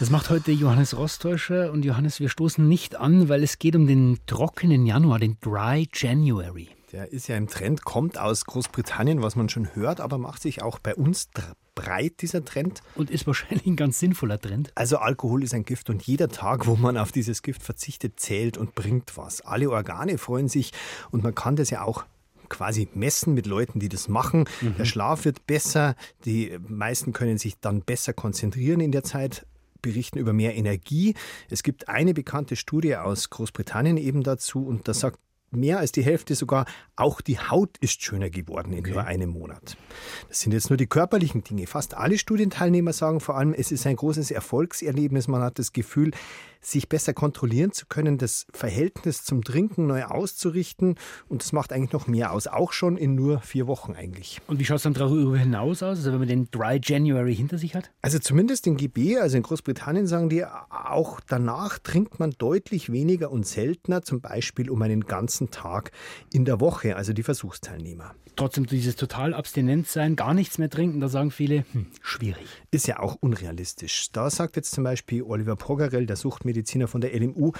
Das 0.00 0.08
macht 0.08 0.30
heute 0.30 0.50
Johannes 0.50 0.96
Rostäuscher. 0.96 1.70
Und 1.70 1.84
Johannes, 1.84 2.20
wir 2.20 2.30
stoßen 2.30 2.66
nicht 2.66 2.96
an, 2.96 3.28
weil 3.28 3.42
es 3.42 3.58
geht 3.58 3.76
um 3.76 3.86
den 3.86 4.18
trockenen 4.24 4.86
Januar, 4.86 5.18
den 5.18 5.36
Dry 5.42 5.86
January. 5.92 6.70
Der 6.90 7.12
ist 7.12 7.28
ja 7.28 7.36
im 7.36 7.48
Trend, 7.48 7.84
kommt 7.84 8.16
aus 8.16 8.46
Großbritannien, 8.46 9.20
was 9.20 9.36
man 9.36 9.50
schon 9.50 9.74
hört, 9.76 10.00
aber 10.00 10.16
macht 10.16 10.40
sich 10.40 10.62
auch 10.62 10.78
bei 10.78 10.94
uns 10.94 11.28
breit, 11.74 12.22
dieser 12.22 12.42
Trend. 12.42 12.80
Und 12.94 13.10
ist 13.10 13.26
wahrscheinlich 13.26 13.66
ein 13.66 13.76
ganz 13.76 13.98
sinnvoller 13.98 14.38
Trend. 14.38 14.72
Also 14.74 14.96
Alkohol 14.96 15.44
ist 15.44 15.52
ein 15.52 15.64
Gift 15.64 15.90
und 15.90 16.02
jeder 16.02 16.30
Tag, 16.30 16.66
wo 16.66 16.76
man 16.76 16.96
auf 16.96 17.12
dieses 17.12 17.42
Gift 17.42 17.62
verzichtet, 17.62 18.18
zählt 18.18 18.56
und 18.56 18.74
bringt 18.74 19.18
was. 19.18 19.42
Alle 19.42 19.70
Organe 19.70 20.16
freuen 20.16 20.48
sich 20.48 20.72
und 21.10 21.22
man 21.22 21.34
kann 21.34 21.56
das 21.56 21.68
ja 21.68 21.82
auch 21.82 22.06
quasi 22.48 22.88
messen 22.94 23.34
mit 23.34 23.44
Leuten, 23.44 23.80
die 23.80 23.90
das 23.90 24.08
machen. 24.08 24.48
Mhm. 24.62 24.76
Der 24.78 24.86
Schlaf 24.86 25.26
wird 25.26 25.46
besser, 25.46 25.94
die 26.24 26.58
meisten 26.66 27.12
können 27.12 27.36
sich 27.36 27.60
dann 27.60 27.82
besser 27.82 28.14
konzentrieren 28.14 28.80
in 28.80 28.92
der 28.92 29.04
Zeit 29.04 29.44
berichten 29.82 30.18
über 30.18 30.32
mehr 30.32 30.56
Energie. 30.56 31.14
Es 31.48 31.62
gibt 31.62 31.88
eine 31.88 32.14
bekannte 32.14 32.56
Studie 32.56 32.96
aus 32.96 33.30
Großbritannien 33.30 33.96
eben 33.96 34.22
dazu 34.22 34.66
und 34.66 34.88
da 34.88 34.94
sagt 34.94 35.18
mehr 35.50 35.78
als 35.78 35.92
die 35.92 36.02
Hälfte 36.02 36.34
sogar, 36.34 36.66
auch 36.96 37.20
die 37.20 37.38
Haut 37.38 37.76
ist 37.78 38.02
schöner 38.02 38.30
geworden 38.30 38.72
in 38.72 38.80
okay. 38.80 38.92
nur 38.92 39.04
einem 39.04 39.30
Monat. 39.30 39.76
Das 40.28 40.40
sind 40.40 40.52
jetzt 40.52 40.70
nur 40.70 40.76
die 40.76 40.86
körperlichen 40.86 41.42
Dinge. 41.42 41.66
Fast 41.66 41.94
alle 41.94 42.18
Studienteilnehmer 42.18 42.92
sagen 42.92 43.20
vor 43.20 43.36
allem, 43.36 43.52
es 43.52 43.72
ist 43.72 43.86
ein 43.86 43.96
großes 43.96 44.30
Erfolgserlebnis. 44.30 45.28
Man 45.28 45.42
hat 45.42 45.58
das 45.58 45.72
Gefühl, 45.72 46.12
sich 46.60 46.88
besser 46.88 47.14
kontrollieren 47.14 47.72
zu 47.72 47.86
können, 47.86 48.18
das 48.18 48.46
Verhältnis 48.52 49.24
zum 49.24 49.42
Trinken 49.42 49.86
neu 49.86 50.04
auszurichten. 50.04 50.96
Und 51.28 51.42
das 51.42 51.52
macht 51.52 51.72
eigentlich 51.72 51.92
noch 51.92 52.06
mehr 52.06 52.32
aus, 52.32 52.46
auch 52.46 52.72
schon 52.72 52.96
in 52.96 53.14
nur 53.14 53.40
vier 53.40 53.66
Wochen 53.66 53.94
eigentlich. 53.94 54.40
Und 54.46 54.58
wie 54.58 54.64
schaut 54.64 54.76
es 54.76 54.82
dann 54.82 54.94
darüber 54.94 55.38
hinaus 55.38 55.82
aus, 55.82 55.98
also 55.98 56.12
wenn 56.12 56.20
man 56.20 56.28
den 56.28 56.50
Dry 56.50 56.80
January 56.82 57.34
hinter 57.34 57.58
sich 57.58 57.74
hat? 57.74 57.90
Also 58.02 58.18
zumindest 58.18 58.66
in 58.66 58.76
GB, 58.76 59.18
also 59.18 59.36
in 59.36 59.42
Großbritannien 59.42 60.06
sagen 60.06 60.28
die, 60.28 60.44
auch 60.44 61.20
danach 61.20 61.78
trinkt 61.78 62.20
man 62.20 62.32
deutlich 62.38 62.92
weniger 62.92 63.30
und 63.30 63.46
seltener, 63.46 64.02
zum 64.02 64.20
Beispiel 64.20 64.70
um 64.70 64.82
einen 64.82 65.06
ganzen 65.06 65.50
Tag 65.50 65.92
in 66.32 66.44
der 66.44 66.60
Woche, 66.60 66.96
also 66.96 67.12
die 67.12 67.22
Versuchsteilnehmer. 67.22 68.14
Trotzdem 68.36 68.66
dieses 68.66 68.96
total 68.96 69.34
abstinent 69.34 69.86
sein, 69.88 70.16
gar 70.16 70.34
nichts 70.34 70.58
mehr 70.58 70.70
trinken, 70.70 71.00
da 71.00 71.08
sagen 71.08 71.30
viele, 71.30 71.64
hm, 71.72 71.86
schwierig. 72.00 72.46
Ist 72.70 72.86
ja 72.86 72.98
auch 72.98 73.16
unrealistisch. 73.20 74.10
Da 74.12 74.30
sagt 74.30 74.56
jetzt 74.56 74.72
zum 74.72 74.84
Beispiel 74.84 75.22
Oliver 75.22 75.56
Pogarell, 75.56 76.06
der 76.06 76.16
Suchtmediziner, 76.16 76.49
Mediziner 76.50 76.88
von 76.88 77.00
der 77.00 77.18
LMU. 77.18 77.52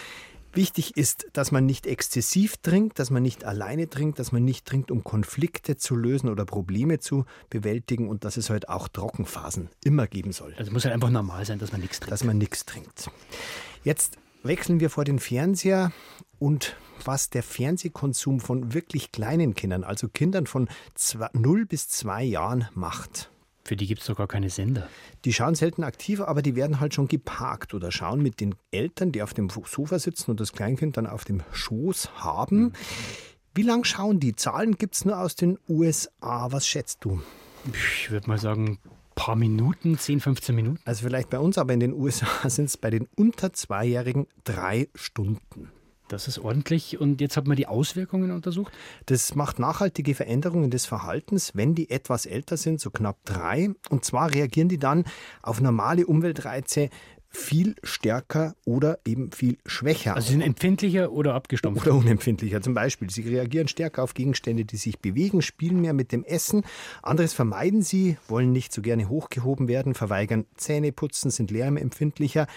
Wichtig 0.53 0.97
ist, 0.97 1.29
dass 1.33 1.53
man 1.53 1.65
nicht 1.65 1.87
exzessiv 1.87 2.57
trinkt, 2.57 2.99
dass 2.99 3.11
man 3.11 3.23
nicht 3.23 3.45
alleine 3.45 3.89
trinkt, 3.89 4.19
dass 4.19 4.33
man 4.33 4.45
nicht 4.45 4.67
trinkt, 4.67 4.91
um 4.91 5.05
Konflikte 5.05 5.77
zu 5.77 5.95
lösen 5.95 6.29
oder 6.29 6.45
Probleme 6.45 6.99
zu 6.99 7.25
bewältigen 7.51 8.09
und 8.09 8.25
dass 8.25 8.37
es 8.37 8.51
halt 8.51 8.69
auch 8.69 8.89
Trockenphasen 8.89 9.69
immer 9.85 10.09
geben 10.09 10.33
soll. 10.33 10.53
Also 10.59 10.73
muss 10.73 10.85
halt 10.85 10.95
einfach 10.95 11.11
normal 11.11 11.45
sein, 11.47 11.61
dass 11.61 11.71
man 11.71 11.81
nichts 11.81 12.01
trinkt. 12.01 12.13
Dass 12.13 12.25
man 12.25 12.39
nichts 12.39 12.67
trinkt. 12.67 13.11
Jetzt 13.85 14.19
wechseln 14.43 14.81
wir 14.81 14.91
vor 14.91 15.05
den 15.05 15.21
Fernseher 15.21 15.93
und 16.41 16.75
was 17.05 17.31
der 17.31 17.45
Fernsehkonsum 17.45 18.41
von 18.41 18.75
wirklich 18.75 19.13
kleinen 19.13 19.55
Kindern, 19.55 19.85
also 19.85 20.09
Kindern 20.09 20.49
von 20.49 20.69
0 21.33 21.65
bis 21.67 21.89
2 21.91 22.25
Jahren 22.25 22.67
macht. 22.75 23.30
Für 23.65 23.77
die 23.77 23.87
gibt 23.87 24.01
es 24.01 24.07
doch 24.07 24.17
gar 24.17 24.27
keine 24.27 24.51
Sender. 24.51 24.89
Die 25.25 25.33
schauen 25.33 25.55
selten 25.55 25.85
aktiv, 25.85 26.21
aber 26.21 26.43
die 26.43 26.57
werden 26.57 26.81
halt 26.81 26.95
schon 26.95 27.09
geparkt 27.09 27.75
oder 27.75 27.93
schauen 27.93 28.23
mit 28.23 28.41
den 28.41 28.55
Eltern, 28.71 29.13
die 29.13 29.23
auf 29.23 29.35
dem 29.35 29.51
Sofa 29.51 29.99
sitzen 29.99 30.31
und 30.31 30.41
das 30.41 30.53
Kleinkind 30.53 30.97
dann 30.97 31.07
auf 31.07 31.25
dem 31.25 31.43
Schoß 31.53 32.23
haben. 32.23 32.61
Mhm. 32.63 32.73
Wie 33.55 33.63
lang 33.63 33.85
schauen 33.85 34.21
die? 34.21 34.35
Zahlen 34.35 34.77
gibt 34.77 34.95
es 34.95 35.05
nur 35.05 35.19
aus 35.19 35.35
den 35.35 35.59
USA. 35.69 36.53
Was 36.53 36.67
schätzt 36.67 37.05
du? 37.05 37.21
Ich 37.73 38.11
würde 38.11 38.29
mal 38.29 38.39
sagen, 38.39 38.79
paar 39.15 39.37
Minuten, 39.37 39.99
10, 39.99 40.21
15 40.21 40.55
Minuten. 40.55 40.81
Also 40.85 41.07
vielleicht 41.07 41.31
bei 41.31 41.39
uns, 41.39 41.59
aber 41.59 41.75
in 41.75 41.81
den 41.81 41.93
USA 41.93 42.27
sind 42.49 42.67
es 42.67 42.77
bei 42.77 42.91
den 42.91 43.07
unter 43.17 43.53
Zweijährigen 43.53 44.27
drei 44.45 44.89
Stunden. 44.95 45.71
Das 46.13 46.29
ist 46.29 46.39
ordentlich. 46.39 47.01
Und 47.01 47.21
jetzt 47.21 47.37
hat 47.37 47.47
man 47.47 47.57
die 47.57 47.67
Auswirkungen 47.67 48.31
untersucht? 48.33 48.73
Das 49.07 49.35
macht 49.35 49.59
nachhaltige 49.59 50.15
Veränderungen 50.15 50.71
des 50.71 50.87
Verhaltens, 50.87 51.53
wenn 51.55 51.75
die 51.75 51.91
etwas 51.91 52.27
älter 52.27 52.57
sind, 52.57 52.81
so 52.81 52.91
knapp 52.91 53.25
drei. 53.25 53.71
Und 53.91 54.05
zwar 54.05 54.35
reagieren 54.35 54.69
die 54.69 54.79
dann 54.79 55.05
auf 55.43 55.61
normale 55.61 56.07
Umweltreize 56.07 56.91
viel 57.33 57.77
stärker 57.85 58.57
oder 58.65 58.99
eben 59.07 59.31
viel 59.31 59.59
schwächer. 59.65 60.17
Also 60.17 60.33
sind 60.33 60.41
empfindlicher 60.41 61.13
oder 61.13 61.35
abgestumpft? 61.35 61.87
Oder 61.87 61.97
unempfindlicher. 61.97 62.61
Zum 62.61 62.75
Beispiel, 62.75 63.09
sie 63.09 63.23
reagieren 63.23 63.69
stärker 63.69 64.03
auf 64.03 64.15
Gegenstände, 64.15 64.65
die 64.65 64.77
sich 64.77 64.99
bewegen, 64.99 65.41
spielen 65.41 65.81
mehr 65.81 65.93
mit 65.93 66.11
dem 66.11 66.25
Essen. 66.25 66.65
Anderes 67.03 67.33
vermeiden 67.33 67.83
sie, 67.83 68.17
wollen 68.27 68.51
nicht 68.51 68.73
so 68.73 68.83
gerne 68.83 69.09
hochgehoben 69.09 69.69
werden, 69.69 69.95
verweigern 69.95 70.45
Zähneputzen, 70.57 71.31
sind 71.31 71.53
lärmempfindlicher 71.53 72.49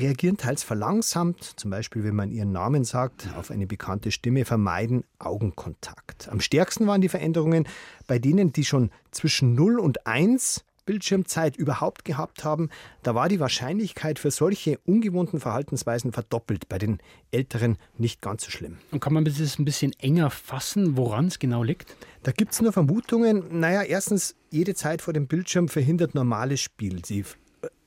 reagieren 0.00 0.36
teils 0.36 0.62
verlangsamt, 0.62 1.42
zum 1.42 1.70
Beispiel 1.70 2.04
wenn 2.04 2.14
man 2.14 2.30
ihren 2.30 2.52
Namen 2.52 2.84
sagt, 2.84 3.28
auf 3.36 3.50
eine 3.50 3.66
bekannte 3.66 4.10
Stimme, 4.10 4.44
vermeiden 4.44 5.04
Augenkontakt. 5.18 6.28
Am 6.28 6.40
stärksten 6.40 6.86
waren 6.86 7.00
die 7.00 7.08
Veränderungen 7.08 7.66
bei 8.06 8.18
denen, 8.18 8.52
die 8.52 8.64
schon 8.64 8.90
zwischen 9.10 9.54
0 9.54 9.78
und 9.78 10.06
1 10.06 10.64
Bildschirmzeit 10.88 11.54
überhaupt 11.58 12.06
gehabt 12.06 12.44
haben, 12.44 12.70
da 13.02 13.14
war 13.14 13.28
die 13.28 13.40
Wahrscheinlichkeit 13.40 14.18
für 14.18 14.30
solche 14.30 14.78
ungewohnten 14.86 15.38
Verhaltensweisen 15.38 16.12
verdoppelt. 16.12 16.66
Bei 16.70 16.78
den 16.78 16.98
Älteren 17.30 17.76
nicht 17.98 18.22
ganz 18.22 18.44
so 18.44 18.50
schlimm. 18.50 18.78
Und 18.90 19.00
kann 19.00 19.12
man 19.12 19.26
das 19.26 19.58
ein 19.58 19.66
bisschen 19.66 19.92
enger 19.98 20.30
fassen, 20.30 20.96
woran 20.96 21.26
es 21.26 21.38
genau 21.38 21.62
liegt? 21.62 21.94
Da 22.22 22.32
gibt 22.32 22.52
es 22.52 22.62
nur 22.62 22.72
Vermutungen. 22.72 23.60
Naja, 23.60 23.82
erstens, 23.82 24.34
jede 24.48 24.74
Zeit 24.74 25.02
vor 25.02 25.12
dem 25.12 25.26
Bildschirm 25.26 25.68
verhindert 25.68 26.14
normales 26.14 26.62
Spiel. 26.62 27.04
Sie 27.04 27.22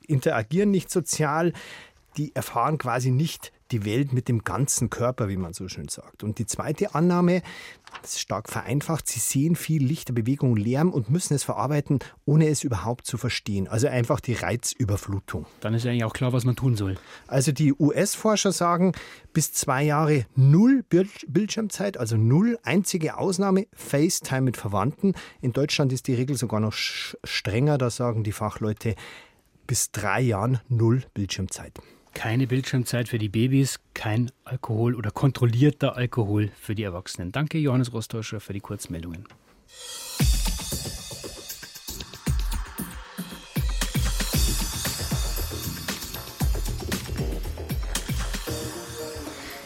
interagieren 0.06 0.70
nicht 0.70 0.88
sozial, 0.88 1.52
die 2.16 2.34
erfahren 2.34 2.78
quasi 2.78 3.10
nicht 3.10 3.52
die 3.72 3.84
Welt 3.84 4.12
mit 4.12 4.28
dem 4.28 4.44
ganzen 4.44 4.90
Körper, 4.90 5.28
wie 5.28 5.36
man 5.36 5.54
so 5.54 5.66
schön 5.66 5.88
sagt. 5.88 6.22
Und 6.22 6.38
die 6.38 6.46
zweite 6.46 6.94
Annahme, 6.94 7.42
das 8.02 8.12
ist 8.12 8.20
stark 8.20 8.50
vereinfacht, 8.50 9.08
sie 9.08 9.18
sehen 9.18 9.56
viel 9.56 9.82
Lichter, 9.82 10.12
Bewegung, 10.12 10.56
Lärm 10.56 10.90
und 10.90 11.10
müssen 11.10 11.34
es 11.34 11.42
verarbeiten, 11.42 12.00
ohne 12.24 12.48
es 12.48 12.64
überhaupt 12.64 13.06
zu 13.06 13.16
verstehen. 13.16 13.68
Also 13.68 13.88
einfach 13.88 14.20
die 14.20 14.34
Reizüberflutung. 14.34 15.46
Dann 15.60 15.74
ist 15.74 15.86
eigentlich 15.86 16.04
auch 16.04 16.12
klar, 16.12 16.32
was 16.32 16.44
man 16.44 16.54
tun 16.54 16.76
soll. 16.76 16.96
Also 17.26 17.52
die 17.52 17.72
US-Forscher 17.72 18.52
sagen, 18.52 18.92
bis 19.32 19.52
zwei 19.54 19.82
Jahre 19.82 20.26
null 20.36 20.84
Bildschirmzeit, 21.26 21.96
also 21.96 22.16
null, 22.16 22.58
einzige 22.62 23.16
Ausnahme, 23.16 23.66
FaceTime 23.72 24.42
mit 24.42 24.56
Verwandten. 24.58 25.14
In 25.40 25.52
Deutschland 25.52 25.92
ist 25.92 26.06
die 26.08 26.14
Regel 26.14 26.36
sogar 26.36 26.60
noch 26.60 26.74
strenger, 26.74 27.78
da 27.78 27.88
sagen 27.88 28.22
die 28.22 28.32
Fachleute, 28.32 28.94
bis 29.66 29.90
drei 29.90 30.20
Jahren 30.20 30.60
null 30.68 31.04
Bildschirmzeit. 31.14 31.80
Keine 32.14 32.46
Bildschirmzeit 32.46 33.08
für 33.08 33.18
die 33.18 33.28
Babys, 33.28 33.80
kein 33.94 34.30
Alkohol 34.44 34.94
oder 34.94 35.10
kontrollierter 35.10 35.96
Alkohol 35.96 36.50
für 36.60 36.74
die 36.74 36.82
Erwachsenen. 36.82 37.32
Danke, 37.32 37.58
Johannes 37.58 37.92
Rostäuscher, 37.92 38.40
für 38.40 38.52
die 38.52 38.60
Kurzmeldungen. 38.60 39.26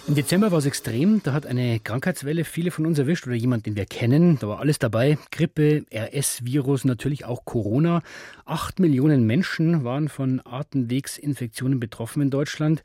Im 0.08 0.14
Dezember 0.14 0.52
war 0.52 0.58
es 0.58 0.66
extrem. 0.66 1.20
Da 1.24 1.32
hat 1.32 1.46
eine 1.46 1.80
Krankheitswelle 1.80 2.44
viele 2.44 2.70
von 2.70 2.86
uns 2.86 2.96
erwischt 2.96 3.26
oder 3.26 3.34
jemand, 3.34 3.66
den 3.66 3.74
wir 3.74 3.86
kennen. 3.86 4.38
Da 4.38 4.46
war 4.46 4.60
alles 4.60 4.78
dabei. 4.78 5.18
Grippe, 5.32 5.84
RS-Virus, 5.92 6.84
natürlich 6.84 7.24
auch 7.24 7.44
Corona. 7.44 8.02
Acht 8.44 8.78
Millionen 8.78 9.26
Menschen 9.26 9.82
waren 9.82 10.08
von 10.08 10.40
Atemwegsinfektionen 10.44 11.80
betroffen 11.80 12.22
in 12.22 12.30
Deutschland. 12.30 12.84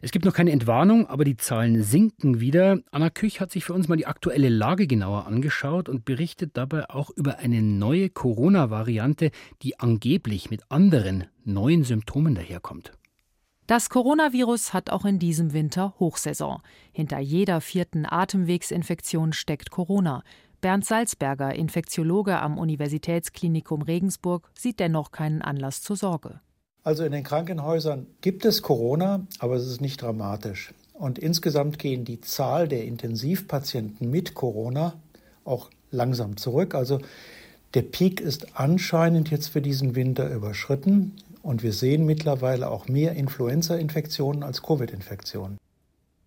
Es 0.00 0.12
gibt 0.12 0.24
noch 0.24 0.32
keine 0.32 0.52
Entwarnung, 0.52 1.08
aber 1.08 1.24
die 1.24 1.36
Zahlen 1.36 1.82
sinken 1.82 2.38
wieder. 2.38 2.78
Anna 2.92 3.10
Küch 3.10 3.40
hat 3.40 3.50
sich 3.50 3.64
für 3.64 3.72
uns 3.72 3.88
mal 3.88 3.96
die 3.96 4.06
aktuelle 4.06 4.48
Lage 4.48 4.86
genauer 4.86 5.26
angeschaut 5.26 5.88
und 5.88 6.04
berichtet 6.04 6.52
dabei 6.54 6.88
auch 6.88 7.10
über 7.10 7.40
eine 7.40 7.62
neue 7.62 8.10
Corona-Variante, 8.10 9.32
die 9.62 9.80
angeblich 9.80 10.50
mit 10.50 10.62
anderen 10.70 11.24
neuen 11.44 11.82
Symptomen 11.82 12.36
daherkommt. 12.36 12.92
Das 13.70 13.88
Coronavirus 13.88 14.74
hat 14.74 14.90
auch 14.90 15.04
in 15.04 15.20
diesem 15.20 15.52
Winter 15.52 15.94
Hochsaison. 16.00 16.60
Hinter 16.90 17.20
jeder 17.20 17.60
vierten 17.60 18.04
Atemwegsinfektion 18.04 19.32
steckt 19.32 19.70
Corona. 19.70 20.24
Bernd 20.60 20.84
Salzberger, 20.84 21.54
Infektiologe 21.54 22.40
am 22.40 22.58
Universitätsklinikum 22.58 23.82
Regensburg, 23.82 24.50
sieht 24.58 24.80
dennoch 24.80 25.12
keinen 25.12 25.40
Anlass 25.40 25.82
zur 25.82 25.94
Sorge. 25.94 26.40
Also 26.82 27.04
in 27.04 27.12
den 27.12 27.22
Krankenhäusern 27.22 28.08
gibt 28.22 28.44
es 28.44 28.62
Corona, 28.62 29.24
aber 29.38 29.54
es 29.54 29.68
ist 29.68 29.80
nicht 29.80 30.02
dramatisch. 30.02 30.74
Und 30.92 31.20
insgesamt 31.20 31.78
gehen 31.78 32.04
die 32.04 32.20
Zahl 32.20 32.66
der 32.66 32.84
Intensivpatienten 32.86 34.10
mit 34.10 34.34
Corona 34.34 34.94
auch 35.44 35.70
langsam 35.92 36.36
zurück. 36.36 36.74
Also 36.74 36.98
der 37.74 37.82
Peak 37.82 38.20
ist 38.20 38.58
anscheinend 38.58 39.30
jetzt 39.30 39.46
für 39.46 39.62
diesen 39.62 39.94
Winter 39.94 40.28
überschritten. 40.28 41.12
Und 41.42 41.62
wir 41.62 41.72
sehen 41.72 42.04
mittlerweile 42.04 42.70
auch 42.70 42.88
mehr 42.88 43.12
Influenza-Infektionen 43.12 44.42
als 44.42 44.62
Covid-Infektionen. 44.62 45.58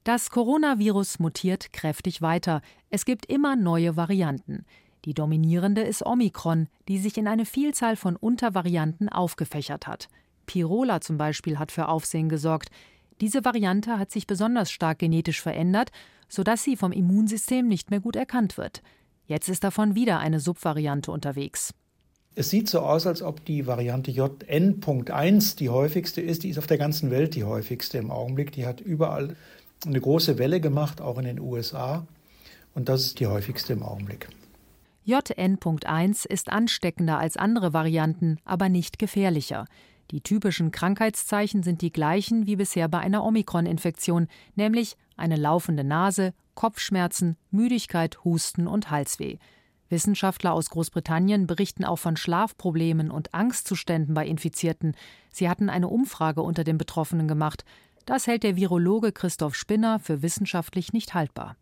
Das 0.03 0.29
Coronavirus 0.29 1.19
mutiert 1.19 1.71
kräftig 1.71 2.21
weiter. 2.21 2.61
Es 2.89 3.05
gibt 3.05 3.25
immer 3.27 3.55
neue 3.55 3.95
Varianten. 3.95 4.65
Die 5.05 5.13
dominierende 5.13 5.81
ist 5.81 6.05
Omikron, 6.05 6.67
die 6.87 6.97
sich 6.97 7.17
in 7.17 7.27
eine 7.27 7.45
Vielzahl 7.45 7.95
von 7.95 8.15
Untervarianten 8.15 9.09
aufgefächert 9.09 9.87
hat. 9.87 10.07
Pirola 10.45 11.01
zum 11.01 11.17
Beispiel 11.17 11.59
hat 11.59 11.71
für 11.71 11.87
Aufsehen 11.87 12.29
gesorgt. 12.29 12.69
Diese 13.21 13.45
Variante 13.45 13.97
hat 13.99 14.11
sich 14.11 14.27
besonders 14.27 14.71
stark 14.71 14.99
genetisch 14.99 15.41
verändert, 15.41 15.91
sodass 16.27 16.63
sie 16.63 16.75
vom 16.75 16.91
Immunsystem 16.91 17.67
nicht 17.67 17.89
mehr 17.89 17.99
gut 17.99 18.15
erkannt 18.15 18.57
wird. 18.57 18.81
Jetzt 19.25 19.47
ist 19.47 19.63
davon 19.63 19.95
wieder 19.95 20.19
eine 20.19 20.39
Subvariante 20.39 21.11
unterwegs. 21.11 21.73
Es 22.35 22.49
sieht 22.49 22.67
so 22.67 22.79
aus, 22.79 23.05
als 23.05 23.21
ob 23.21 23.45
die 23.45 23.67
Variante 23.67 24.09
JN.1 24.09 25.55
die 25.57 25.69
häufigste 25.69 26.21
ist. 26.21 26.43
Die 26.43 26.49
ist 26.49 26.57
auf 26.57 26.65
der 26.65 26.79
ganzen 26.79 27.11
Welt 27.11 27.35
die 27.35 27.43
häufigste 27.43 27.99
im 27.99 28.09
Augenblick. 28.09 28.51
Die 28.53 28.65
hat 28.65 28.81
überall 28.81 29.35
eine 29.85 30.01
große 30.01 30.39
Welle 30.39 30.59
gemacht, 30.59 30.99
auch 30.99 31.19
in 31.19 31.25
den 31.25 31.39
USA. 31.39 32.07
Und 32.73 32.89
das 32.89 33.05
ist 33.05 33.19
die 33.19 33.27
häufigste 33.27 33.73
im 33.73 33.83
Augenblick. 33.83 34.29
JN.1 35.05 36.25
ist 36.25 36.49
ansteckender 36.49 37.19
als 37.19 37.37
andere 37.37 37.73
Varianten, 37.73 38.37
aber 38.45 38.69
nicht 38.69 38.97
gefährlicher. 38.97 39.65
Die 40.09 40.21
typischen 40.21 40.71
Krankheitszeichen 40.71 41.61
sind 41.61 41.81
die 41.81 41.91
gleichen 41.91 42.47
wie 42.47 42.55
bisher 42.55 42.87
bei 42.87 42.99
einer 42.99 43.23
Omikron-Infektion, 43.23 44.27
nämlich 44.55 44.95
eine 45.17 45.35
laufende 45.35 45.83
Nase, 45.83 46.33
Kopfschmerzen, 46.55 47.35
Müdigkeit, 47.51 48.23
Husten 48.23 48.67
und 48.67 48.89
Halsweh. 48.89 49.37
Wissenschaftler 49.93 50.53
aus 50.53 50.71
Großbritannien 50.71 51.45
berichten 51.47 51.85
auch 51.85 51.97
von 51.97 52.17
Schlafproblemen 52.17 53.11
und 53.11 53.33
Angstzuständen 53.33 54.15
bei 54.15 54.25
Infizierten. 54.25 54.95
Sie 55.31 55.47
hatten 55.47 55.69
eine 55.69 55.87
Umfrage 55.87 56.41
unter 56.41 56.63
den 56.63 56.79
Betroffenen 56.79 57.27
gemacht. 57.27 57.63
Das 58.05 58.25
hält 58.25 58.41
der 58.41 58.55
Virologe 58.57 59.11
Christoph 59.11 59.55
Spinner 59.55 59.99
für 59.99 60.23
wissenschaftlich 60.23 60.91
nicht 60.91 61.13
haltbar 61.13 61.55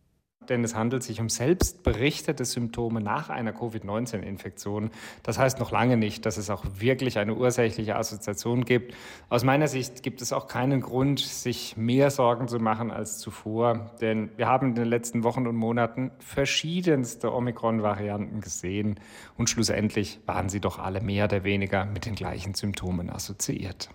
denn 0.50 0.64
es 0.64 0.76
handelt 0.76 1.04
sich 1.04 1.22
um 1.22 1.30
selbstberichtete 1.30 2.46
Symptome 2.46 3.00
nach 3.00 3.30
einer 3.30 3.54
Covid-19-Infektion. 3.54 4.90
Das 5.24 5.38
heißt 5.38 5.60
noch 5.60 5.72
lange 5.72 5.98
nicht, 5.98 6.26
dass 6.26 6.38
es 6.38 6.50
auch 6.50 6.66
wirklich 6.80 7.20
eine 7.20 7.36
ursächliche 7.36 7.96
Assoziation 7.96 8.66
gibt. 8.66 8.96
Aus 9.30 9.44
meiner 9.44 9.68
Sicht 9.68 10.04
gibt 10.04 10.22
es 10.22 10.34
auch 10.34 10.48
keinen 10.48 10.82
Grund, 10.82 11.20
sich 11.20 11.78
mehr 11.78 12.10
Sorgen 12.10 12.48
zu 12.48 12.60
machen 12.60 12.92
als 12.92 13.20
zuvor, 13.20 13.92
denn 14.02 14.30
wir 14.36 14.48
haben 14.48 14.70
in 14.70 14.76
den 14.76 14.86
letzten 14.86 15.24
Wochen 15.24 15.46
und 15.48 15.56
Monaten 15.56 16.12
verschiedenste 16.20 17.34
Omikron-Varianten 17.34 18.42
gesehen 18.42 19.00
und 19.38 19.50
schlussendlich 19.50 20.20
waren 20.26 20.50
sie 20.50 20.60
doch 20.60 20.80
alle 20.80 21.02
mehr 21.02 21.26
oder 21.26 21.44
weniger 21.44 21.86
mit 21.86 22.06
den 22.06 22.16
gleichen 22.16 22.56
Symptomen 22.56 23.10
assoziiert. 23.10 23.90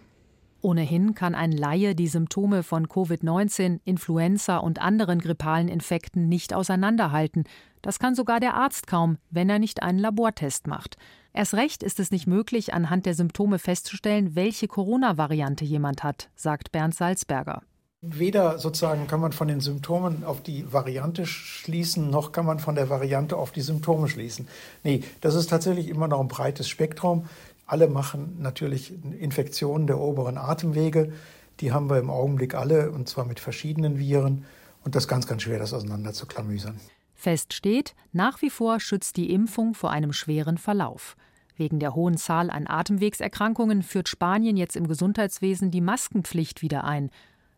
Ohnehin 0.67 1.15
kann 1.15 1.37
ein 1.37 1.53
Laie 1.53 1.95
die 1.95 2.09
Symptome 2.09 2.65
von 2.65 2.89
Covid-19, 2.89 3.79
Influenza 3.85 4.57
und 4.57 4.83
anderen 4.83 5.21
grippalen 5.21 5.69
Infekten 5.69 6.29
nicht 6.29 6.53
auseinanderhalten. 6.53 7.45
Das 7.83 8.01
kann 8.01 8.17
sogar 8.17 8.41
der 8.41 8.55
Arzt 8.55 8.89
kaum, 8.89 9.19
wenn 9.31 9.49
er 9.49 9.61
nicht 9.61 9.85
einen 9.85 10.01
Labortest 10.01 10.67
macht. 10.67 10.97
Erst 11.33 11.55
recht 11.55 11.85
ist 11.85 12.01
es 12.01 12.11
nicht 12.11 12.27
möglich, 12.27 12.75
anhand 12.75 13.07
der 13.07 13.15
Symptome 13.15 13.61
festzustellen, 13.61 14.35
welche 14.35 14.67
Corona-Variante 14.67 15.65
jemand 15.65 16.03
hat, 16.03 16.31
sagt 16.35 16.73
Bernd 16.73 16.97
Salzberger. 16.97 17.63
Weder 18.03 18.59
sozusagen 18.59 19.07
kann 19.07 19.21
man 19.21 19.31
von 19.31 19.47
den 19.47 19.61
Symptomen 19.61 20.25
auf 20.25 20.43
die 20.43 20.71
Variante 20.73 21.27
schließen, 21.27 22.11
noch 22.11 22.33
kann 22.33 22.45
man 22.45 22.59
von 22.59 22.75
der 22.75 22.91
Variante 22.91 23.37
auf 23.37 23.53
die 23.53 23.61
Symptome 23.61 24.09
schließen. 24.09 24.49
Nee, 24.83 25.05
das 25.21 25.37
ist 25.37 25.49
tatsächlich 25.49 25.89
immer 25.89 26.09
noch 26.09 26.21
ein 26.21 26.29
breites 26.29 26.69
Spektrum. 26.69 27.27
Alle 27.67 27.89
machen 27.89 28.37
natürlich 28.41 28.95
Infektionen 29.19 29.87
der 29.87 29.99
oberen 29.99 30.39
Atemwege. 30.39 31.13
Die 31.61 31.73
haben 31.73 31.91
wir 31.91 31.99
im 31.99 32.11
Augenblick 32.11 32.55
alle, 32.55 32.93
und 32.93 33.09
zwar 33.09 33.25
mit 33.25 33.41
verschiedenen 33.41 33.99
Viren. 33.99 34.45
Und 34.85 34.95
das 34.95 35.05
ist 35.05 35.09
ganz, 35.09 35.27
ganz 35.27 35.43
schwer, 35.43 35.59
das 35.59 35.73
auseinander 35.73 36.13
zu 36.13 36.27
klamüsern. 36.27 36.79
Fest 37.15 37.55
steht, 37.55 37.95
nach 38.13 38.41
wie 38.43 38.51
vor 38.51 38.79
schützt 38.79 39.17
die 39.17 39.33
Impfung 39.33 39.75
vor 39.75 39.91
einem 39.91 40.13
schweren 40.13 40.59
Verlauf. 40.59 41.17
Wegen 41.57 41.81
der 41.81 41.95
hohen 41.95 42.19
Zahl 42.19 42.51
an 42.51 42.67
Atemwegserkrankungen 42.69 43.83
führt 43.83 44.09
Spanien 44.09 44.57
jetzt 44.57 44.77
im 44.77 44.87
Gesundheitswesen 44.87 45.71
die 45.71 45.81
Maskenpflicht 45.81 46.61
wieder 46.63 46.85
ein. 46.85 47.11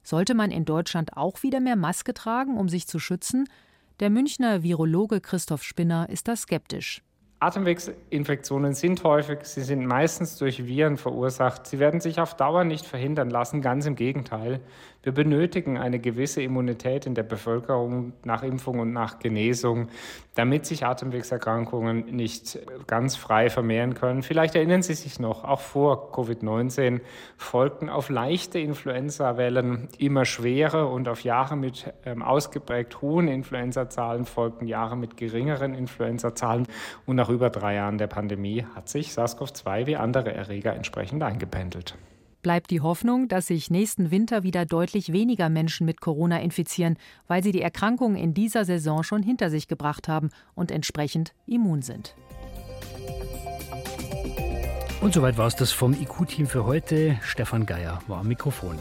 Sollte 0.05 0.35
man 0.35 0.51
in 0.53 0.65
Deutschland 0.65 1.17
auch 1.17 1.43
wieder 1.43 1.61
mehr 1.61 1.77
Maske 1.77 2.15
tragen, 2.15 2.57
um 2.57 2.69
sich 2.69 2.87
zu 2.87 2.99
schützen? 2.99 3.49
Der 4.01 4.09
Münchner 4.09 4.63
Virologe 4.63 5.21
Christoph 5.21 5.65
Spinner 5.65 6.09
ist 6.09 6.29
da 6.29 6.37
skeptisch. 6.37 7.03
Atemwegsinfektionen 7.41 8.75
sind 8.75 9.05
häufig, 9.05 9.39
sie 9.43 9.63
sind 9.63 9.87
meistens 9.87 10.39
durch 10.39 10.67
Viren 10.67 10.97
verursacht. 10.97 11.69
Sie 11.69 11.79
werden 11.79 12.01
sich 12.01 12.21
auf 12.21 12.35
Dauer 12.35 12.65
nicht 12.65 12.85
verhindern 12.85 13.31
lassen, 13.31 13.63
ganz 13.63 13.87
im 13.87 13.95
Gegenteil. 13.95 14.61
Wir 15.01 15.13
benötigen 15.13 15.79
eine 15.79 16.01
gewisse 16.01 16.43
Immunität 16.43 17.07
in 17.07 17.15
der 17.15 17.23
Bevölkerung 17.23 18.15
nach 18.25 18.43
Impfung 18.43 18.81
und 18.81 18.93
nach 18.93 19.21
Genesung, 19.21 19.89
damit 20.35 20.67
sich 20.67 20.85
Atemwegserkrankungen 20.85 22.07
nicht 22.17 22.59
ganz 22.89 23.15
frei 23.15 23.49
vermehren 23.49 23.95
können. 23.95 24.25
Vielleicht 24.25 24.57
erinnern 24.57 24.83
Sie 24.83 24.95
sich 24.95 25.21
noch, 25.21 25.45
auch 25.45 25.61
vor 25.61 26.13
Covid-19 26.13 27.01
folgten 27.37 27.89
auf 27.89 28.09
leichte 28.09 28.59
Influenza-Wellen 28.59 29.89
immer 29.99 30.25
schwere 30.25 30.87
und 30.87 31.07
auf 31.07 31.23
Jahre 31.23 31.57
mit 31.57 31.93
ähm, 32.05 32.23
ausgeprägt 32.23 33.01
hohen 33.01 33.29
Influenza-Zahlen 33.29 34.25
folgten 34.25 34.67
Jahre 34.67 34.97
mit 34.97 35.17
geringeren 35.17 35.75
Influenza-Zahlen. 35.75 36.67
Und 37.07 37.17
nach 37.17 37.29
über 37.29 37.51
drei 37.51 37.77
Jahren 37.77 37.99
der 37.99 38.09
Pandemie 38.09 38.67
hat 38.75 38.89
sich 38.89 39.13
SARS-CoV-2 39.13 39.87
wie 39.87 39.97
andere 39.97 40.35
Erreger 40.35 40.75
entsprechend 40.75 41.23
eingependelt 41.23 41.95
bleibt 42.43 42.71
die 42.71 42.81
Hoffnung, 42.81 43.29
dass 43.29 43.49
sich 43.49 43.71
nächsten 43.71 44.11
Winter 44.11 44.43
wieder 44.43 44.67
deutlich 44.67 45.13
weniger 45.13 45.49
Menschen 45.49 45.85
mit 45.85 46.01
Corona 46.01 46.41
infizieren, 46.41 46.97
weil 47.27 47.43
sie 47.43 47.53
die 47.53 47.63
Erkrankung 47.63 48.17
in 48.17 48.35
dieser 48.35 48.65
Saison 48.65 49.03
schon 49.03 49.23
hinter 49.23 49.51
sich 49.51 49.69
gebracht 49.69 50.09
haben 50.09 50.31
und 50.55 50.71
entsprechend 50.71 51.35
immun 51.47 51.83
sind. 51.83 52.15
Und 55.01 55.15
soweit 55.15 55.39
war 55.39 55.47
es 55.47 55.55
das 55.55 55.71
vom 55.71 55.93
IQ-Team 55.93 56.47
für 56.47 56.65
heute. 56.65 57.19
Stefan 57.23 57.67
Geier 57.67 58.01
war 58.09 58.19
am 58.19 58.29
Mikrofon. 58.29 58.77